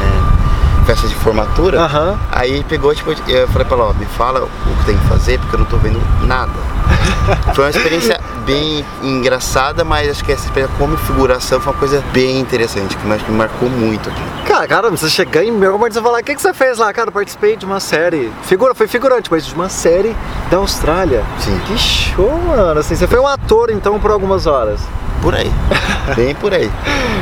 Festa 0.87 1.05
de 1.05 1.15
formatura. 1.15 1.81
Aham. 1.81 2.17
Aí 2.31 2.63
pegou, 2.63 2.95
tipo, 2.95 3.11
eu 3.29 3.47
falei 3.49 3.67
pra 3.67 3.75
ela, 3.75 3.89
ó, 3.89 3.93
me 3.93 4.05
fala 4.05 4.41
o 4.41 4.77
que 4.79 4.85
tem 4.85 4.97
que 4.97 5.05
fazer, 5.07 5.37
porque 5.39 5.55
eu 5.55 5.59
não 5.59 5.65
tô 5.65 5.75
vendo 5.75 6.01
nada. 6.25 6.53
foi 7.53 7.65
uma 7.65 7.69
experiência 7.69 8.17
bem 8.45 8.85
engraçada, 9.03 9.83
mas 9.83 10.09
acho 10.09 10.23
que 10.23 10.31
essa 10.31 10.45
experiência 10.45 10.73
como 10.77 10.95
figuração 10.95 11.59
foi 11.59 11.73
uma 11.73 11.79
coisa 11.79 12.01
bem 12.13 12.39
interessante, 12.39 12.95
que 12.95 13.05
me, 13.05 13.17
que 13.17 13.29
me 13.29 13.37
marcou 13.37 13.69
muito 13.69 14.09
aqui. 14.09 14.21
Cara, 14.47 14.65
cara, 14.65 14.89
você 14.89 15.09
chegar 15.09 15.43
em 15.43 15.51
Melbourne 15.51 15.93
e 15.93 16.01
falar, 16.01 16.21
o 16.21 16.23
que, 16.23 16.33
que 16.33 16.41
você 16.41 16.53
fez 16.53 16.77
lá? 16.77 16.93
Cara, 16.93 17.09
eu 17.09 17.11
participei 17.11 17.57
de 17.57 17.65
uma 17.65 17.81
série. 17.81 18.31
Figura, 18.43 18.73
foi 18.73 18.87
figurante, 18.87 19.29
mas 19.29 19.45
de 19.45 19.53
uma 19.53 19.67
série 19.67 20.15
da 20.49 20.55
Austrália. 20.55 21.21
Sim. 21.39 21.59
Que 21.67 21.77
show, 21.77 22.31
mano. 22.47 22.79
Assim, 22.79 22.95
você 22.95 23.05
foi 23.05 23.19
um 23.19 23.27
ator 23.27 23.69
então 23.71 23.99
por 23.99 24.09
algumas 24.09 24.47
horas. 24.47 24.79
Por 25.21 25.35
aí. 25.35 25.51
bem 26.15 26.33
por 26.33 26.53
aí. 26.53 26.71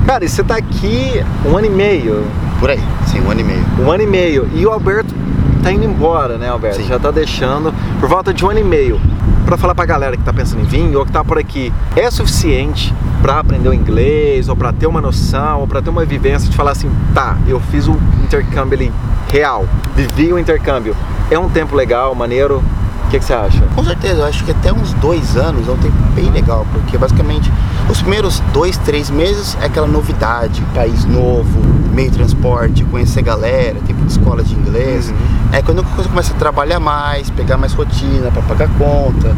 Cara, 0.06 0.24
e 0.24 0.30
você 0.30 0.44
tá 0.44 0.56
aqui 0.56 1.26
um 1.44 1.58
ano 1.58 1.66
e 1.66 1.70
meio. 1.72 2.24
Por 2.66 2.72
aí. 2.72 2.80
Sim, 3.06 3.22
um 3.22 3.30
ano 3.30 3.42
e 3.42 3.44
meio. 3.44 3.66
Um 3.80 3.92
ano 3.92 4.02
e 4.02 4.08
meio. 4.08 4.50
E 4.56 4.66
o 4.66 4.72
Alberto 4.72 5.14
tá 5.62 5.72
indo 5.72 5.86
embora, 5.86 6.36
né, 6.40 6.50
Alberto? 6.50 6.78
Sim. 6.78 6.88
Já 6.88 6.98
tá 6.98 7.12
deixando 7.12 7.72
por 8.00 8.10
volta 8.10 8.34
de 8.34 8.44
um 8.44 8.50
ano 8.50 8.60
e 8.60 8.64
meio. 8.64 9.00
Pra 9.46 9.56
falar 9.56 9.76
pra 9.76 9.86
galera 9.86 10.18
que 10.18 10.24
tá 10.24 10.34
pensando 10.34 10.62
em 10.62 10.66
vir 10.66 10.96
ou 10.96 11.06
que 11.06 11.12
tá 11.12 11.24
por 11.24 11.38
aqui, 11.38 11.72
é 11.96 12.10
suficiente 12.10 12.92
pra 13.22 13.38
aprender 13.38 13.70
o 13.70 13.74
inglês, 13.74 14.50
ou 14.50 14.56
pra 14.56 14.74
ter 14.74 14.88
uma 14.88 15.00
noção, 15.00 15.60
ou 15.60 15.68
pra 15.68 15.80
ter 15.80 15.92
uma 15.92 16.04
vivência 16.06 16.50
de 16.50 16.58
falar 16.58 16.72
assim, 16.72 16.90
tá, 17.14 17.38
eu 17.48 17.60
fiz 17.60 17.88
o 17.88 17.96
intercâmbio 18.24 18.76
ali 18.76 18.92
real, 19.32 19.68
vivi 19.96 20.34
o 20.34 20.40
intercâmbio. 20.40 20.96
É 21.30 21.38
um 21.38 21.48
tempo 21.48 21.76
legal, 21.76 22.16
maneiro. 22.16 22.64
O 23.06 23.10
que, 23.12 23.20
que 23.20 23.26
você 23.26 23.36
acha? 23.36 23.62
Com 23.76 23.84
certeza, 23.84 24.22
eu 24.22 24.26
acho 24.26 24.44
que 24.44 24.50
até 24.50 24.74
uns 24.74 24.92
dois 24.94 25.38
anos 25.38 25.68
é 25.68 25.72
um 25.72 25.78
tempo 25.78 25.96
bem 26.16 26.32
legal, 26.32 26.66
porque 26.74 26.98
basicamente 26.98 27.52
os 27.90 28.02
primeiros 28.02 28.40
dois, 28.54 28.78
três 28.78 29.10
meses 29.10 29.58
é 29.62 29.66
aquela 29.66 29.88
novidade, 29.88 30.62
país 30.74 31.06
novo, 31.06 31.62
meio 31.94 32.10
de 32.10 32.18
transporte, 32.18 32.84
conhecer 32.86 33.22
galera, 33.22 33.80
tipo 33.86 34.04
de 34.04 34.12
escola 34.12 34.44
de 34.44 34.54
inglês. 34.54 35.10
Uhum. 35.10 35.16
É 35.54 35.62
quando 35.62 35.82
a 35.82 35.84
coisa 35.84 36.10
começa 36.10 36.34
a 36.34 36.38
trabalhar 36.38 36.80
mais, 36.80 37.30
pegar 37.30 37.58
mais 37.58 37.74
rotina 37.74 38.32
para 38.32 38.42
pagar 38.42 38.70
conta, 38.78 39.36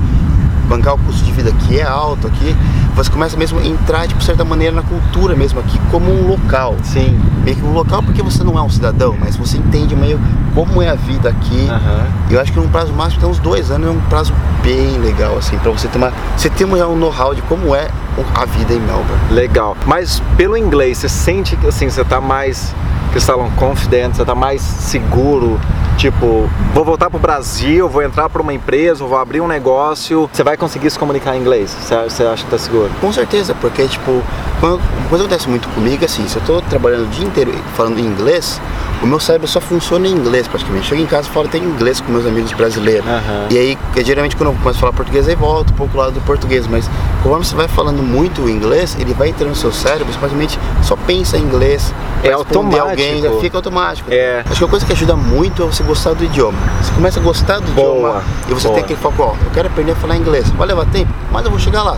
bancar 0.68 0.96
o 0.96 0.98
custo 0.98 1.24
de 1.24 1.32
vida 1.32 1.52
que 1.52 1.80
é 1.80 1.84
alto 1.84 2.28
aqui, 2.28 2.56
você 2.96 3.10
começa 3.10 3.38
mesmo 3.38 3.60
a 3.60 3.66
entrar, 3.66 4.08
tipo, 4.08 4.20
de 4.20 4.26
certa 4.26 4.44
maneira, 4.44 4.76
na 4.76 4.82
cultura 4.82 5.36
mesmo 5.36 5.60
aqui, 5.60 5.80
como 5.92 6.12
um 6.12 6.28
local. 6.28 6.76
Sim. 6.84 7.20
Meio 7.44 7.56
que 7.56 7.64
um 7.64 7.74
local 7.74 8.02
porque 8.04 8.22
você 8.22 8.44
não 8.44 8.58
é 8.58 8.62
um 8.62 8.70
cidadão, 8.70 9.16
mas 9.20 9.36
você 9.36 9.58
entende 9.58 9.96
meio 9.96 10.20
como 10.54 10.82
é 10.82 10.90
a 10.90 10.96
vida 10.96 11.30
aqui. 11.30 11.68
Aham. 11.70 12.08
Eu 12.30 12.42
acho 12.42 12.52
que 12.52 12.60
num 12.60 12.68
prazo 12.68 12.92
máximo, 12.94 13.20
até 13.20 13.28
uns 13.28 13.40
dois 13.40 13.72
anos, 13.72 13.88
é 13.88 13.92
um 13.92 14.02
prazo 14.10 14.34
bem 14.64 14.98
legal, 15.00 15.38
assim, 15.38 15.58
pra 15.60 15.72
você 15.72 15.88
ter 15.88 15.98
uma. 15.98 16.12
Você 16.36 16.50
ter 16.50 16.66
um 16.66 16.96
know-how 16.96 17.34
de 17.34 17.42
como 17.44 17.76
é 17.76 17.88
a 18.34 18.46
vida 18.46 18.74
em 18.74 18.80
Melbourne. 18.80 19.32
Legal. 19.32 19.78
Mas 19.86 20.22
pelo 20.36 20.58
inglês, 20.58 20.98
você 20.98 21.10
sente 21.10 21.56
que 21.56 21.68
assim, 21.68 21.90
você 21.90 22.04
tá 22.04 22.20
mais, 22.20 22.74
que 23.10 23.14
eles 23.14 23.24
falam, 23.24 23.50
confident, 23.52 24.16
você 24.16 24.26
tá 24.26 24.34
mais 24.36 24.62
seguro? 24.62 25.60
Tipo, 25.98 26.48
vou 26.76 26.86
voltar 26.86 27.10
pro 27.10 27.18
Brasil, 27.18 27.90
vou 27.90 28.04
entrar 28.04 28.30
pra 28.30 28.40
uma 28.40 28.54
empresa, 28.54 29.04
vou 29.04 29.18
abrir 29.18 29.42
um 29.42 29.48
negócio. 29.48 30.30
Você 30.32 30.44
vai 30.44 30.56
conseguir 30.56 30.92
se 30.92 31.00
comunicar 31.00 31.36
em 31.36 31.42
inglês? 31.42 31.76
Você, 31.82 32.24
acha 32.24 32.46
que 32.46 32.52
tá 32.52 32.58
seguro? 32.60 32.92
Com 33.02 33.12
certeza, 33.12 33.56
porque, 33.60 33.88
tipo, 33.88 34.24
uma 34.62 34.80
coisa 35.10 35.26
acontece 35.26 35.50
muito 35.50 35.68
comigo, 35.70 36.06
assim, 36.06 36.28
se 36.28 36.38
eu 36.38 36.44
tô 36.44 36.62
trabalhando 36.62 37.06
o 37.06 37.10
dia 37.10 37.26
inteiro 37.26 37.52
falando 37.76 37.98
em 37.98 38.04
inglês, 38.04 38.62
o 39.02 39.08
meu 39.08 39.20
cérebro 39.20 39.48
só 39.48 39.62
funciona 39.62 40.08
em 40.08 40.12
inglês 40.12 40.48
praticamente. 40.48 40.88
Chego 40.88 41.02
em 41.02 41.06
casa 41.06 41.28
e 41.28 41.32
falo 41.32 41.48
até 41.48 41.58
inglês 41.58 42.02
com 42.02 42.12
meus 42.12 42.26
amigos 42.26 42.52
brasileiros. 42.54 43.08
Aham. 43.08 43.48
E 43.50 43.58
aí, 43.58 43.78
que 43.94 44.04
geralmente 44.04 44.36
quando 44.36 44.50
eu 44.52 44.56
começo 44.56 44.78
a 44.78 44.82
falar 44.82 44.94
português, 44.94 45.28
aí 45.28 45.36
volto 45.36 45.72
um 45.72 45.76
pouco 45.76 45.98
lado 45.98 46.14
do 46.14 46.22
português. 46.22 46.66
Mas 46.68 46.90
conforme 47.22 47.46
você 47.46 47.56
vai 47.56 47.68
falando 47.68 48.02
muito 48.02 48.50
inglês, 48.50 48.98
ele 49.00 49.14
vai 49.14 49.30
entrando 49.30 49.50
no 49.50 49.56
seu 49.56 49.72
cérebro, 49.72 50.12
você 50.12 50.20
praticamente 50.20 50.60
só 50.84 50.96
pensa 50.96 51.38
em 51.38 51.42
inglês. 51.42 51.94
É 52.24 52.30
responder 52.36 52.80
alguém, 52.80 53.14
automático. 53.16 53.34
já 53.36 53.42
fica 53.42 53.58
automático. 53.58 54.10
É. 54.12 54.44
Acho 54.50 54.60
que 54.60 54.66
a 54.66 54.68
coisa 54.68 54.86
que 54.86 54.94
ajuda 54.94 55.16
muito 55.16 55.64
é 55.64 55.66
você 55.66 55.84
gostar 55.84 56.14
do 56.14 56.24
idioma. 56.24 56.58
Você 56.82 56.92
começa 56.94 57.20
a 57.20 57.24
gostar 57.24 57.60
do 57.60 57.72
Boa, 57.74 57.88
idioma 57.94 58.24
e 58.50 58.54
você 58.54 58.68
boa. 58.68 58.76
tem 58.76 58.84
aquele 58.84 59.00
foco, 59.00 59.22
ó, 59.22 59.36
eu 59.46 59.52
quero 59.54 59.68
aprender 59.68 59.92
a 59.92 59.96
falar 59.96 60.18
inglês. 60.18 60.50
Vai 60.52 60.68
levar 60.68 60.86
tempo, 60.88 61.14
mas 61.32 61.46
eu 61.46 61.52
vou 61.52 61.60
chegar 61.60 61.84
lá. 61.84 61.98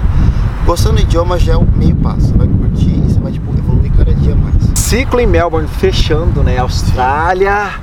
Gostando 0.65 0.95
do 0.97 1.01
idioma 1.01 1.39
já 1.39 1.53
é 1.53 1.57
o 1.57 1.65
meio 1.75 1.95
passo. 1.95 2.33
Vai 2.37 2.47
curtir 2.47 2.89
e 2.89 3.09
você 3.09 3.19
vai 3.19 3.31
tipo, 3.31 3.51
evoluir 3.57 3.91
cada 3.97 4.13
dia 4.13 4.35
mais. 4.35 4.78
Ciclo 4.89 5.19
em 5.19 5.27
Melbourne 5.27 5.67
fechando, 5.67 6.41
né? 6.41 6.57
Austrália. 6.57 7.73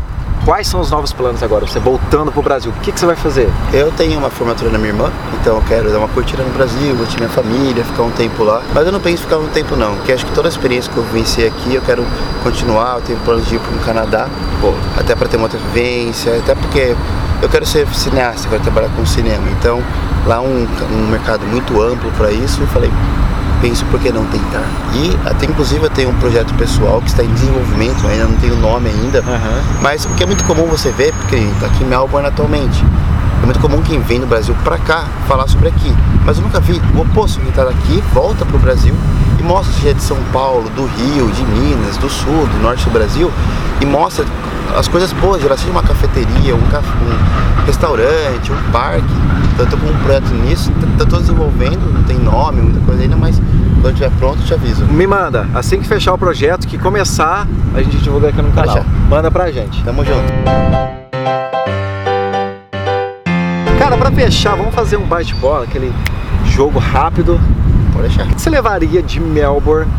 Quais 0.44 0.66
são 0.66 0.80
os 0.80 0.90
novos 0.90 1.12
planos 1.12 1.40
agora? 1.40 1.64
Você 1.64 1.78
voltando 1.78 2.32
pro 2.32 2.42
Brasil, 2.42 2.72
o 2.72 2.80
que, 2.80 2.90
que 2.90 2.98
você 2.98 3.06
vai 3.06 3.14
fazer? 3.14 3.48
Eu 3.72 3.92
tenho 3.92 4.18
uma 4.18 4.28
formatura 4.28 4.72
na 4.72 4.76
minha 4.76 4.90
irmã, 4.90 5.12
então 5.40 5.54
eu 5.54 5.62
quero 5.68 5.88
dar 5.88 5.98
uma 5.98 6.08
curtida 6.08 6.42
no 6.42 6.50
Brasil, 6.50 6.96
curtir 6.96 7.18
minha 7.18 7.28
família, 7.28 7.84
ficar 7.84 8.02
um 8.02 8.10
tempo 8.10 8.42
lá. 8.42 8.60
Mas 8.74 8.86
eu 8.86 8.90
não 8.90 8.98
penso 8.98 9.22
ficar 9.22 9.38
um 9.38 9.46
tempo 9.46 9.76
não, 9.76 9.94
porque 9.94 10.10
acho 10.10 10.26
que 10.26 10.32
toda 10.32 10.48
a 10.48 10.50
experiência 10.50 10.92
que 10.92 10.98
eu 10.98 11.04
vivenciei 11.04 11.46
aqui, 11.46 11.76
eu 11.76 11.82
quero 11.82 12.04
continuar, 12.42 12.96
eu 12.96 13.02
tenho 13.02 13.20
planos 13.20 13.46
de 13.46 13.54
ir 13.54 13.60
para 13.60 13.76
o 13.76 13.78
Canadá, 13.84 14.28
Pô, 14.60 14.74
até 14.96 15.14
para 15.14 15.28
ter 15.28 15.36
uma 15.36 15.44
outra 15.44 15.60
vivência, 15.60 16.36
até 16.36 16.56
porque 16.56 16.96
eu 17.40 17.48
quero 17.48 17.64
ser 17.64 17.86
cineasta, 17.94 18.48
quero 18.48 18.64
trabalhar 18.64 18.88
com 18.96 19.06
cinema. 19.06 19.48
Então, 19.60 19.80
lá 20.26 20.40
um, 20.40 20.66
um 20.90 21.06
mercado 21.08 21.46
muito 21.46 21.80
amplo 21.80 22.10
para 22.16 22.32
isso, 22.32 22.62
eu 22.62 22.66
falei, 22.66 22.90
penso 23.60 23.84
por 23.86 24.00
que 24.00 24.10
não 24.10 24.24
tentar. 24.26 24.64
E 24.94 25.16
até 25.28 25.46
inclusive 25.46 25.84
eu 25.84 25.90
tenho 25.90 26.10
um 26.10 26.14
projeto 26.14 26.52
pessoal 26.54 27.00
que 27.00 27.08
está 27.08 27.22
em 27.22 27.32
desenvolvimento, 27.32 28.06
ainda 28.06 28.24
não 28.24 28.36
tenho 28.36 28.56
nome 28.56 28.88
ainda, 28.88 29.20
Aham. 29.20 29.62
mas 29.80 30.04
o 30.04 30.08
que 30.10 30.22
é 30.22 30.26
muito 30.26 30.44
comum 30.44 30.66
você 30.66 30.90
ver, 30.92 31.12
porque 31.14 31.36
está 31.36 31.66
aqui 31.66 31.84
em 31.84 31.86
Melbourne 31.86 32.28
atualmente. 32.28 32.84
É 33.42 33.44
muito 33.44 33.60
comum 33.60 33.82
quem 33.82 34.00
vem 34.00 34.18
do 34.20 34.26
Brasil 34.26 34.56
para 34.64 34.78
cá 34.78 35.04
falar 35.28 35.46
sobre 35.46 35.68
aqui. 35.68 35.94
Mas 36.24 36.38
eu 36.38 36.42
nunca 36.42 36.58
vi 36.58 36.80
o 36.94 37.00
oposto, 37.02 37.38
quem 37.38 37.50
está 37.50 37.64
daqui 37.64 38.02
volta 38.12 38.44
para 38.44 38.56
o 38.56 38.58
Brasil 38.58 38.94
e 39.38 39.42
mostra 39.42 39.72
seja 39.74 39.94
de 39.94 40.02
São 40.02 40.16
Paulo, 40.32 40.68
do 40.70 40.86
Rio, 40.86 41.30
de 41.30 41.44
Minas, 41.44 41.96
do 41.98 42.08
Sul, 42.08 42.46
do 42.46 42.62
Norte 42.62 42.84
do 42.84 42.90
Brasil 42.90 43.30
e 43.80 43.86
mostra 43.86 44.24
as 44.76 44.88
coisas 44.88 45.12
boas 45.12 45.40
de 45.40 45.48
lá, 45.48 45.56
seja 45.56 45.70
uma 45.70 45.82
cafeteria, 45.82 46.54
um, 46.54 46.60
caf- 46.70 46.86
um 47.02 47.64
restaurante, 47.66 48.52
um 48.52 48.70
parque. 48.72 49.04
Então 49.54 49.64
eu 49.64 49.70
tô 49.70 49.76
com 49.76 49.86
um 49.86 49.96
projeto 49.98 50.28
nisso, 50.34 50.72
tô 50.98 51.04
desenvolvendo, 51.18 51.92
não 51.92 52.02
tem 52.02 52.18
nome, 52.18 52.60
muita 52.60 52.80
coisa 52.80 53.02
ainda, 53.02 53.16
mas 53.16 53.40
quando 53.80 53.94
estiver 53.94 54.10
pronto 54.18 54.42
te 54.42 54.52
aviso. 54.52 54.84
Me 54.86 55.06
manda, 55.06 55.46
assim 55.54 55.78
que 55.80 55.86
fechar 55.86 56.12
o 56.14 56.18
projeto, 56.18 56.66
que 56.66 56.76
começar, 56.76 57.46
a 57.74 57.82
gente 57.82 57.96
divulga 57.98 58.28
aqui 58.28 58.42
no 58.42 58.50
canal. 58.52 58.74
Deixa. 58.74 58.88
Manda 59.08 59.30
pra 59.30 59.50
gente. 59.50 59.82
Tamo 59.84 60.04
junto. 60.04 60.32
Cara, 63.78 63.96
pra 63.96 64.10
fechar, 64.10 64.56
vamos 64.56 64.74
fazer 64.74 64.96
um 64.96 65.06
bate-bola, 65.06 65.64
aquele 65.64 65.92
jogo 66.46 66.78
rápido. 66.78 67.40
Pode 67.92 68.08
deixar. 68.08 68.24
O 68.26 68.34
que 68.34 68.40
você 68.40 68.50
levaria 68.50 69.02
de 69.02 69.20
Melbourne 69.20 69.90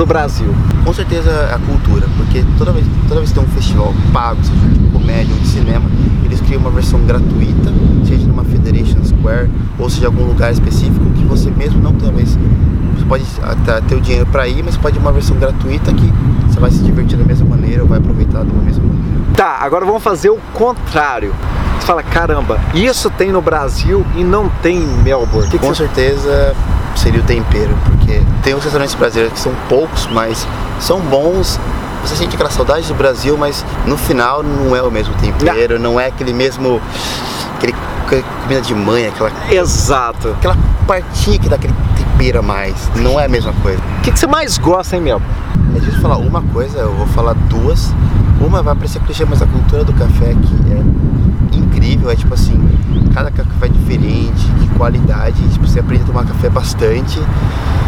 pro 0.00 0.06
Brasil? 0.06 0.54
Com 0.82 0.94
certeza 0.94 1.30
a 1.54 1.58
cultura, 1.58 2.06
porque 2.16 2.42
toda 2.56 2.72
vez, 2.72 2.86
toda 3.06 3.20
vez 3.20 3.30
que 3.30 3.38
tem 3.38 3.44
um 3.46 3.52
festival 3.54 3.94
pago, 4.12 4.42
seja 4.42 4.68
de 4.68 4.88
comédia 4.90 5.34
ou 5.34 5.40
de 5.40 5.46
cinema, 5.46 5.90
eles 6.24 6.40
criam 6.40 6.60
uma 6.60 6.70
versão 6.70 7.00
gratuita, 7.00 7.70
seja 8.06 8.26
numa 8.26 8.42
Federation 8.44 9.04
Square 9.04 9.50
ou 9.78 9.90
seja 9.90 10.06
algum 10.06 10.24
lugar 10.24 10.52
específico 10.52 11.04
que 11.14 11.24
você 11.24 11.50
mesmo 11.50 11.82
não 11.82 11.92
talvez 11.92 12.38
você 12.96 13.04
pode 13.04 13.24
até 13.42 13.80
ter 13.82 13.94
o 13.94 14.00
dinheiro 14.00 14.26
para 14.26 14.48
ir, 14.48 14.62
mas 14.62 14.74
pode 14.76 14.96
ir 14.96 15.00
uma 15.00 15.12
versão 15.12 15.36
gratuita 15.36 15.92
que 15.92 16.10
você 16.48 16.58
vai 16.58 16.70
se 16.70 16.78
divertir 16.78 17.18
da 17.18 17.24
mesma 17.24 17.46
maneira 17.46 17.82
ou 17.82 17.88
vai 17.88 17.98
aproveitar 17.98 18.38
da 18.38 18.52
mesma 18.62 18.82
maneira. 18.82 19.20
Tá, 19.34 19.58
agora 19.60 19.84
vamos 19.84 20.02
fazer 20.02 20.30
o 20.30 20.38
contrário. 20.54 21.34
Você 21.78 21.86
fala, 21.86 22.02
caramba, 22.02 22.58
isso 22.72 23.10
tem 23.10 23.32
no 23.32 23.42
Brasil 23.42 24.04
e 24.16 24.24
não 24.24 24.48
tem 24.62 24.78
em 24.78 25.02
Melbourne. 25.02 25.50
Que 25.50 25.58
que 25.58 25.66
Com 25.66 25.74
você... 25.74 25.86
certeza 25.86 26.54
seria 27.00 27.20
o 27.20 27.24
tempero, 27.24 27.74
porque 27.84 28.22
tem 28.42 28.54
os 28.54 28.62
restaurantes 28.62 28.94
brasileiros 28.94 29.32
que 29.32 29.40
são 29.40 29.52
poucos, 29.68 30.06
mas 30.12 30.46
são 30.78 31.00
bons. 31.00 31.58
Você 32.02 32.16
sente 32.16 32.34
aquela 32.34 32.50
saudade 32.50 32.86
do 32.86 32.94
Brasil, 32.94 33.36
mas 33.36 33.64
no 33.86 33.96
final 33.96 34.42
não 34.42 34.74
é 34.74 34.82
o 34.82 34.90
mesmo 34.90 35.14
tempero, 35.14 35.78
não, 35.78 35.98
é 35.98 36.06
aquele 36.06 36.32
mesmo. 36.32 36.80
aquele 37.56 37.74
comida 38.42 38.60
de 38.60 38.74
mãe, 38.74 39.06
aquela, 39.06 39.30
Exato. 39.50 40.30
aquela 40.30 40.56
partinha 40.86 41.38
que 41.38 41.48
dá 41.48 41.56
aquele 41.56 41.74
tempero 41.96 42.40
a 42.40 42.42
mais. 42.42 42.74
Não 42.96 43.20
é 43.20 43.26
a 43.26 43.28
mesma 43.28 43.52
coisa. 43.62 43.80
O 43.98 44.02
que 44.02 44.10
que 44.10 44.18
você 44.18 44.26
mais 44.26 44.58
gosta 44.58 44.96
em 44.96 45.00
Melbourne? 45.00 45.34
É 45.76 45.78
difícil 45.78 46.00
falar 46.00 46.16
uma 46.16 46.42
coisa, 46.42 46.78
eu 46.78 46.92
vou 46.94 47.06
falar 47.08 47.34
duas. 47.34 47.94
Uma 48.40 48.62
vai 48.62 48.74
parecer 48.74 49.00
clichê, 49.02 49.24
mas 49.24 49.40
a 49.40 49.46
cultura 49.46 49.84
do 49.84 49.92
café 49.92 50.30
aqui 50.30 50.56
é 50.72 51.56
incrível. 51.56 52.10
É 52.10 52.16
tipo 52.16 52.34
assim, 52.34 52.58
cada 53.14 53.30
café 53.30 53.66
é 53.66 53.68
diferente, 53.68 54.46
qualidade. 54.80 55.34
Tipo, 55.52 55.66
você 55.66 55.80
aprende 55.80 56.04
a 56.04 56.06
tomar 56.06 56.24
café 56.24 56.48
bastante. 56.48 57.20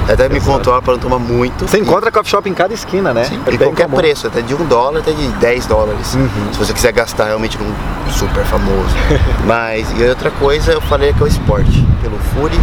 Até 0.06 0.28
me 0.28 0.36
Exato. 0.36 0.52
controla 0.58 0.82
para 0.82 0.92
não 0.94 1.00
tomar 1.00 1.18
muito. 1.18 1.66
Você 1.66 1.78
encontra 1.78 2.10
coffee 2.10 2.30
shop 2.30 2.50
em 2.50 2.52
cada 2.52 2.74
esquina, 2.74 3.14
né? 3.14 3.24
Sim, 3.24 3.40
É 3.46 3.54
e 3.54 3.56
qualquer 3.58 3.84
comum. 3.84 3.96
preço, 3.96 4.26
até 4.26 4.42
de 4.42 4.54
um 4.54 4.66
dólar 4.66 4.98
até 4.98 5.12
de 5.12 5.26
10 5.28 5.66
dólares. 5.66 6.14
Uhum. 6.14 6.28
Se 6.52 6.58
você 6.58 6.72
quiser 6.74 6.92
gastar 6.92 7.26
realmente 7.26 7.56
num 7.56 7.72
super 8.12 8.44
famoso. 8.44 8.94
Mas, 9.46 9.86
e 9.96 10.04
outra 10.04 10.30
coisa, 10.32 10.72
eu 10.72 10.80
falei 10.82 11.12
que 11.14 11.20
é 11.22 11.24
o 11.24 11.28
esporte. 11.28 11.86
Pelo 12.02 12.18
Fury, 12.34 12.60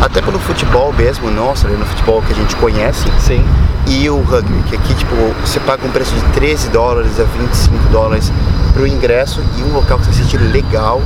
Até 0.00 0.20
pelo 0.20 0.38
futebol 0.38 0.92
mesmo, 0.92 1.30
nossa, 1.30 1.66
no 1.66 1.84
futebol 1.86 2.22
que 2.22 2.32
a 2.32 2.36
gente 2.36 2.54
conhece. 2.56 3.08
Sim. 3.18 3.44
E 3.86 4.08
o 4.10 4.20
rugby, 4.20 4.62
que 4.68 4.76
aqui 4.76 4.94
tipo, 4.94 5.14
você 5.44 5.58
paga 5.60 5.84
um 5.86 5.90
preço 5.90 6.14
de 6.14 6.20
13 6.34 6.68
dólares 6.68 7.18
a 7.18 7.24
25 7.24 7.88
dólares 7.88 8.30
pro 8.74 8.86
ingresso 8.86 9.40
e 9.58 9.62
um 9.62 9.72
local 9.72 9.98
que 9.98 10.04
você 10.06 10.12
se 10.12 10.22
sente 10.22 10.36
legal. 10.38 11.00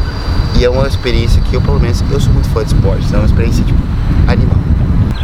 E 0.55 0.65
é 0.65 0.71
uma 0.71 0.87
experiência 0.87 1.41
que 1.43 1.55
eu, 1.55 1.61
pelo 1.61 1.79
menos, 1.79 2.03
eu 2.11 2.21
sou 2.21 2.33
muito 2.33 2.49
fã 2.51 2.65
de 2.65 2.75
esportes, 2.75 3.07
então 3.07 3.19
é 3.19 3.23
uma 3.23 3.27
experiência 3.27 3.65
tipo 3.65 3.81
animal. 4.27 4.59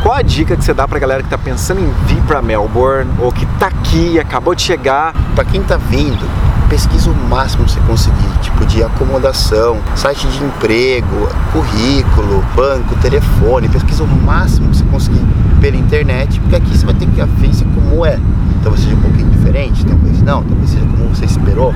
Qual 0.02 0.14
a 0.14 0.22
dica 0.22 0.56
que 0.56 0.64
você 0.64 0.74
dá 0.74 0.88
pra 0.88 0.98
galera 0.98 1.22
que 1.22 1.28
tá 1.28 1.38
pensando 1.38 1.80
em 1.80 1.88
vir 2.06 2.20
pra 2.22 2.42
Melbourne 2.42 3.10
ou 3.20 3.30
que 3.30 3.46
tá 3.58 3.68
aqui 3.68 4.14
e 4.14 4.20
acabou 4.20 4.54
de 4.54 4.62
chegar? 4.62 5.14
Pra 5.34 5.44
quem 5.44 5.62
tá 5.62 5.76
vindo, 5.76 6.28
pesquisa 6.68 7.08
o 7.08 7.14
máximo 7.28 7.64
que 7.64 7.70
você 7.70 7.80
conseguir, 7.80 8.38
tipo 8.40 8.66
de 8.66 8.82
acomodação, 8.82 9.78
site 9.94 10.26
de 10.26 10.42
emprego, 10.42 11.28
currículo, 11.52 12.44
banco, 12.56 12.96
telefone, 12.96 13.68
pesquisa 13.68 14.02
o 14.02 14.08
máximo 14.08 14.70
que 14.70 14.78
você 14.78 14.84
conseguir 14.84 15.24
pela 15.62 15.76
internet, 15.76 16.40
porque 16.40 16.56
aqui 16.56 16.76
você 16.76 16.84
vai 16.84 16.94
ter 16.94 17.06
que 17.06 17.12
ver 17.12 17.64
como 17.72 18.04
é. 18.04 18.18
Talvez 18.64 18.82
seja 18.82 18.96
um 18.96 19.00
pouquinho 19.00 19.30
diferente, 19.30 19.86
talvez 19.86 20.20
não, 20.22 20.42
talvez 20.42 20.70
seja 20.70 20.84
como 20.84 21.08
você 21.08 21.24
esperou, 21.24 21.72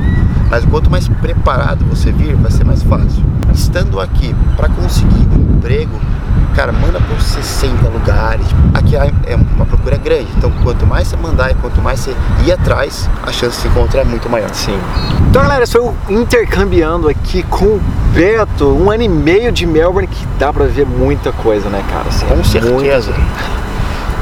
mas 0.51 0.65
quanto 0.65 0.91
mais 0.91 1.09
preparado 1.09 1.85
você 1.87 2.11
vir, 2.11 2.35
vai 2.37 2.51
ser 2.51 2.65
mais 2.65 2.83
fácil. 2.83 3.25
Estando 3.55 4.01
aqui 4.01 4.35
para 4.57 4.69
conseguir 4.69 5.27
um 5.33 5.57
emprego, 5.57 5.99
cara, 6.55 6.73
manda 6.73 7.01
por 7.01 7.21
60 7.21 7.89
lugares. 7.89 8.47
Aqui 8.75 8.97
é 8.97 9.37
uma 9.37 9.65
procura 9.67 9.97
grande, 9.97 10.29
então 10.37 10.51
quanto 10.63 10.85
mais 10.87 11.09
você 11.09 11.17
mandar 11.17 11.51
e 11.53 11.55
quanto 11.55 11.81
mais 11.81 12.01
você 12.01 12.15
ir 12.45 12.53
atrás, 12.53 13.09
a 13.25 13.33
chance 13.33 13.57
de 13.57 13.63
se 13.63 13.69
encontrar 13.69 14.03
é 14.03 14.05
muito 14.05 14.29
maior. 14.29 14.51
Sim. 14.53 14.79
Então, 15.31 15.43
galera, 15.43 15.65
estou 15.65 15.95
intercambiando 16.09 17.09
aqui 17.09 17.43
com 17.45 17.65
o 17.65 17.81
Beto, 18.13 18.67
um 18.67 18.91
ano 18.91 19.03
e 19.03 19.09
meio 19.09 19.53
de 19.53 19.67
Melbourne 19.67 20.09
que 20.09 20.27
dá 20.39 20.53
pra 20.53 20.65
ver 20.67 20.87
muita 20.87 21.33
coisa, 21.33 21.69
né, 21.69 21.85
cara? 21.89 22.09
Assim, 22.09 22.27
com 22.27 22.43
certeza. 22.45 23.13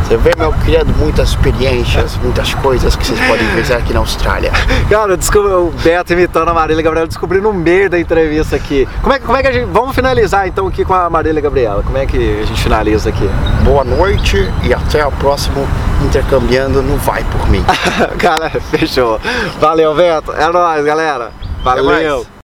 Você 0.04 0.18
vê, 0.18 0.32
meu 0.37 0.52
querido, 0.52 0.92
muitas 0.99 1.30
experiências, 1.30 2.18
muitas 2.18 2.52
coisas 2.54 2.94
que 2.94 3.06
vocês 3.06 3.18
podem 3.26 3.46
ver 3.49 3.73
aqui 3.73 3.94
na 3.94 4.00
Austrália. 4.00 4.52
Cara, 4.90 5.12
eu 5.12 5.16
descobri 5.16 5.50
o 5.50 5.73
Beto 5.82 6.12
imitando 6.12 6.49
a 6.50 6.54
Marília 6.54 6.82
Gabriela, 6.82 7.06
descobri 7.06 7.40
no 7.40 7.54
meio 7.54 7.88
da 7.88 7.99
entrevista 7.99 8.54
aqui. 8.54 8.87
Como 9.00 9.14
é, 9.14 9.18
como 9.18 9.37
é 9.37 9.42
que 9.42 9.49
a 9.49 9.52
gente. 9.52 9.64
Vamos 9.70 9.94
finalizar 9.94 10.46
então 10.46 10.66
aqui 10.66 10.84
com 10.84 10.92
a 10.92 11.08
Marília 11.08 11.40
Gabriela. 11.40 11.82
Como 11.82 11.96
é 11.96 12.04
que 12.04 12.18
a 12.42 12.44
gente 12.44 12.62
finaliza 12.62 13.08
aqui? 13.08 13.28
Boa 13.64 13.82
noite 13.82 14.46
e 14.62 14.75
até 14.75 15.06
o 15.06 15.12
próximo 15.12 15.66
Intercambiando 16.04 16.82
no 16.82 16.99
Vai 16.99 17.25
por 17.25 17.49
mim. 17.49 17.64
Cara, 18.18 18.50
fechou. 18.50 19.18
Valeu, 19.58 19.94
Beto. 19.94 20.32
É 20.32 20.50
nóis, 20.50 20.84
galera. 20.84 21.32
Valeu. 21.62 22.26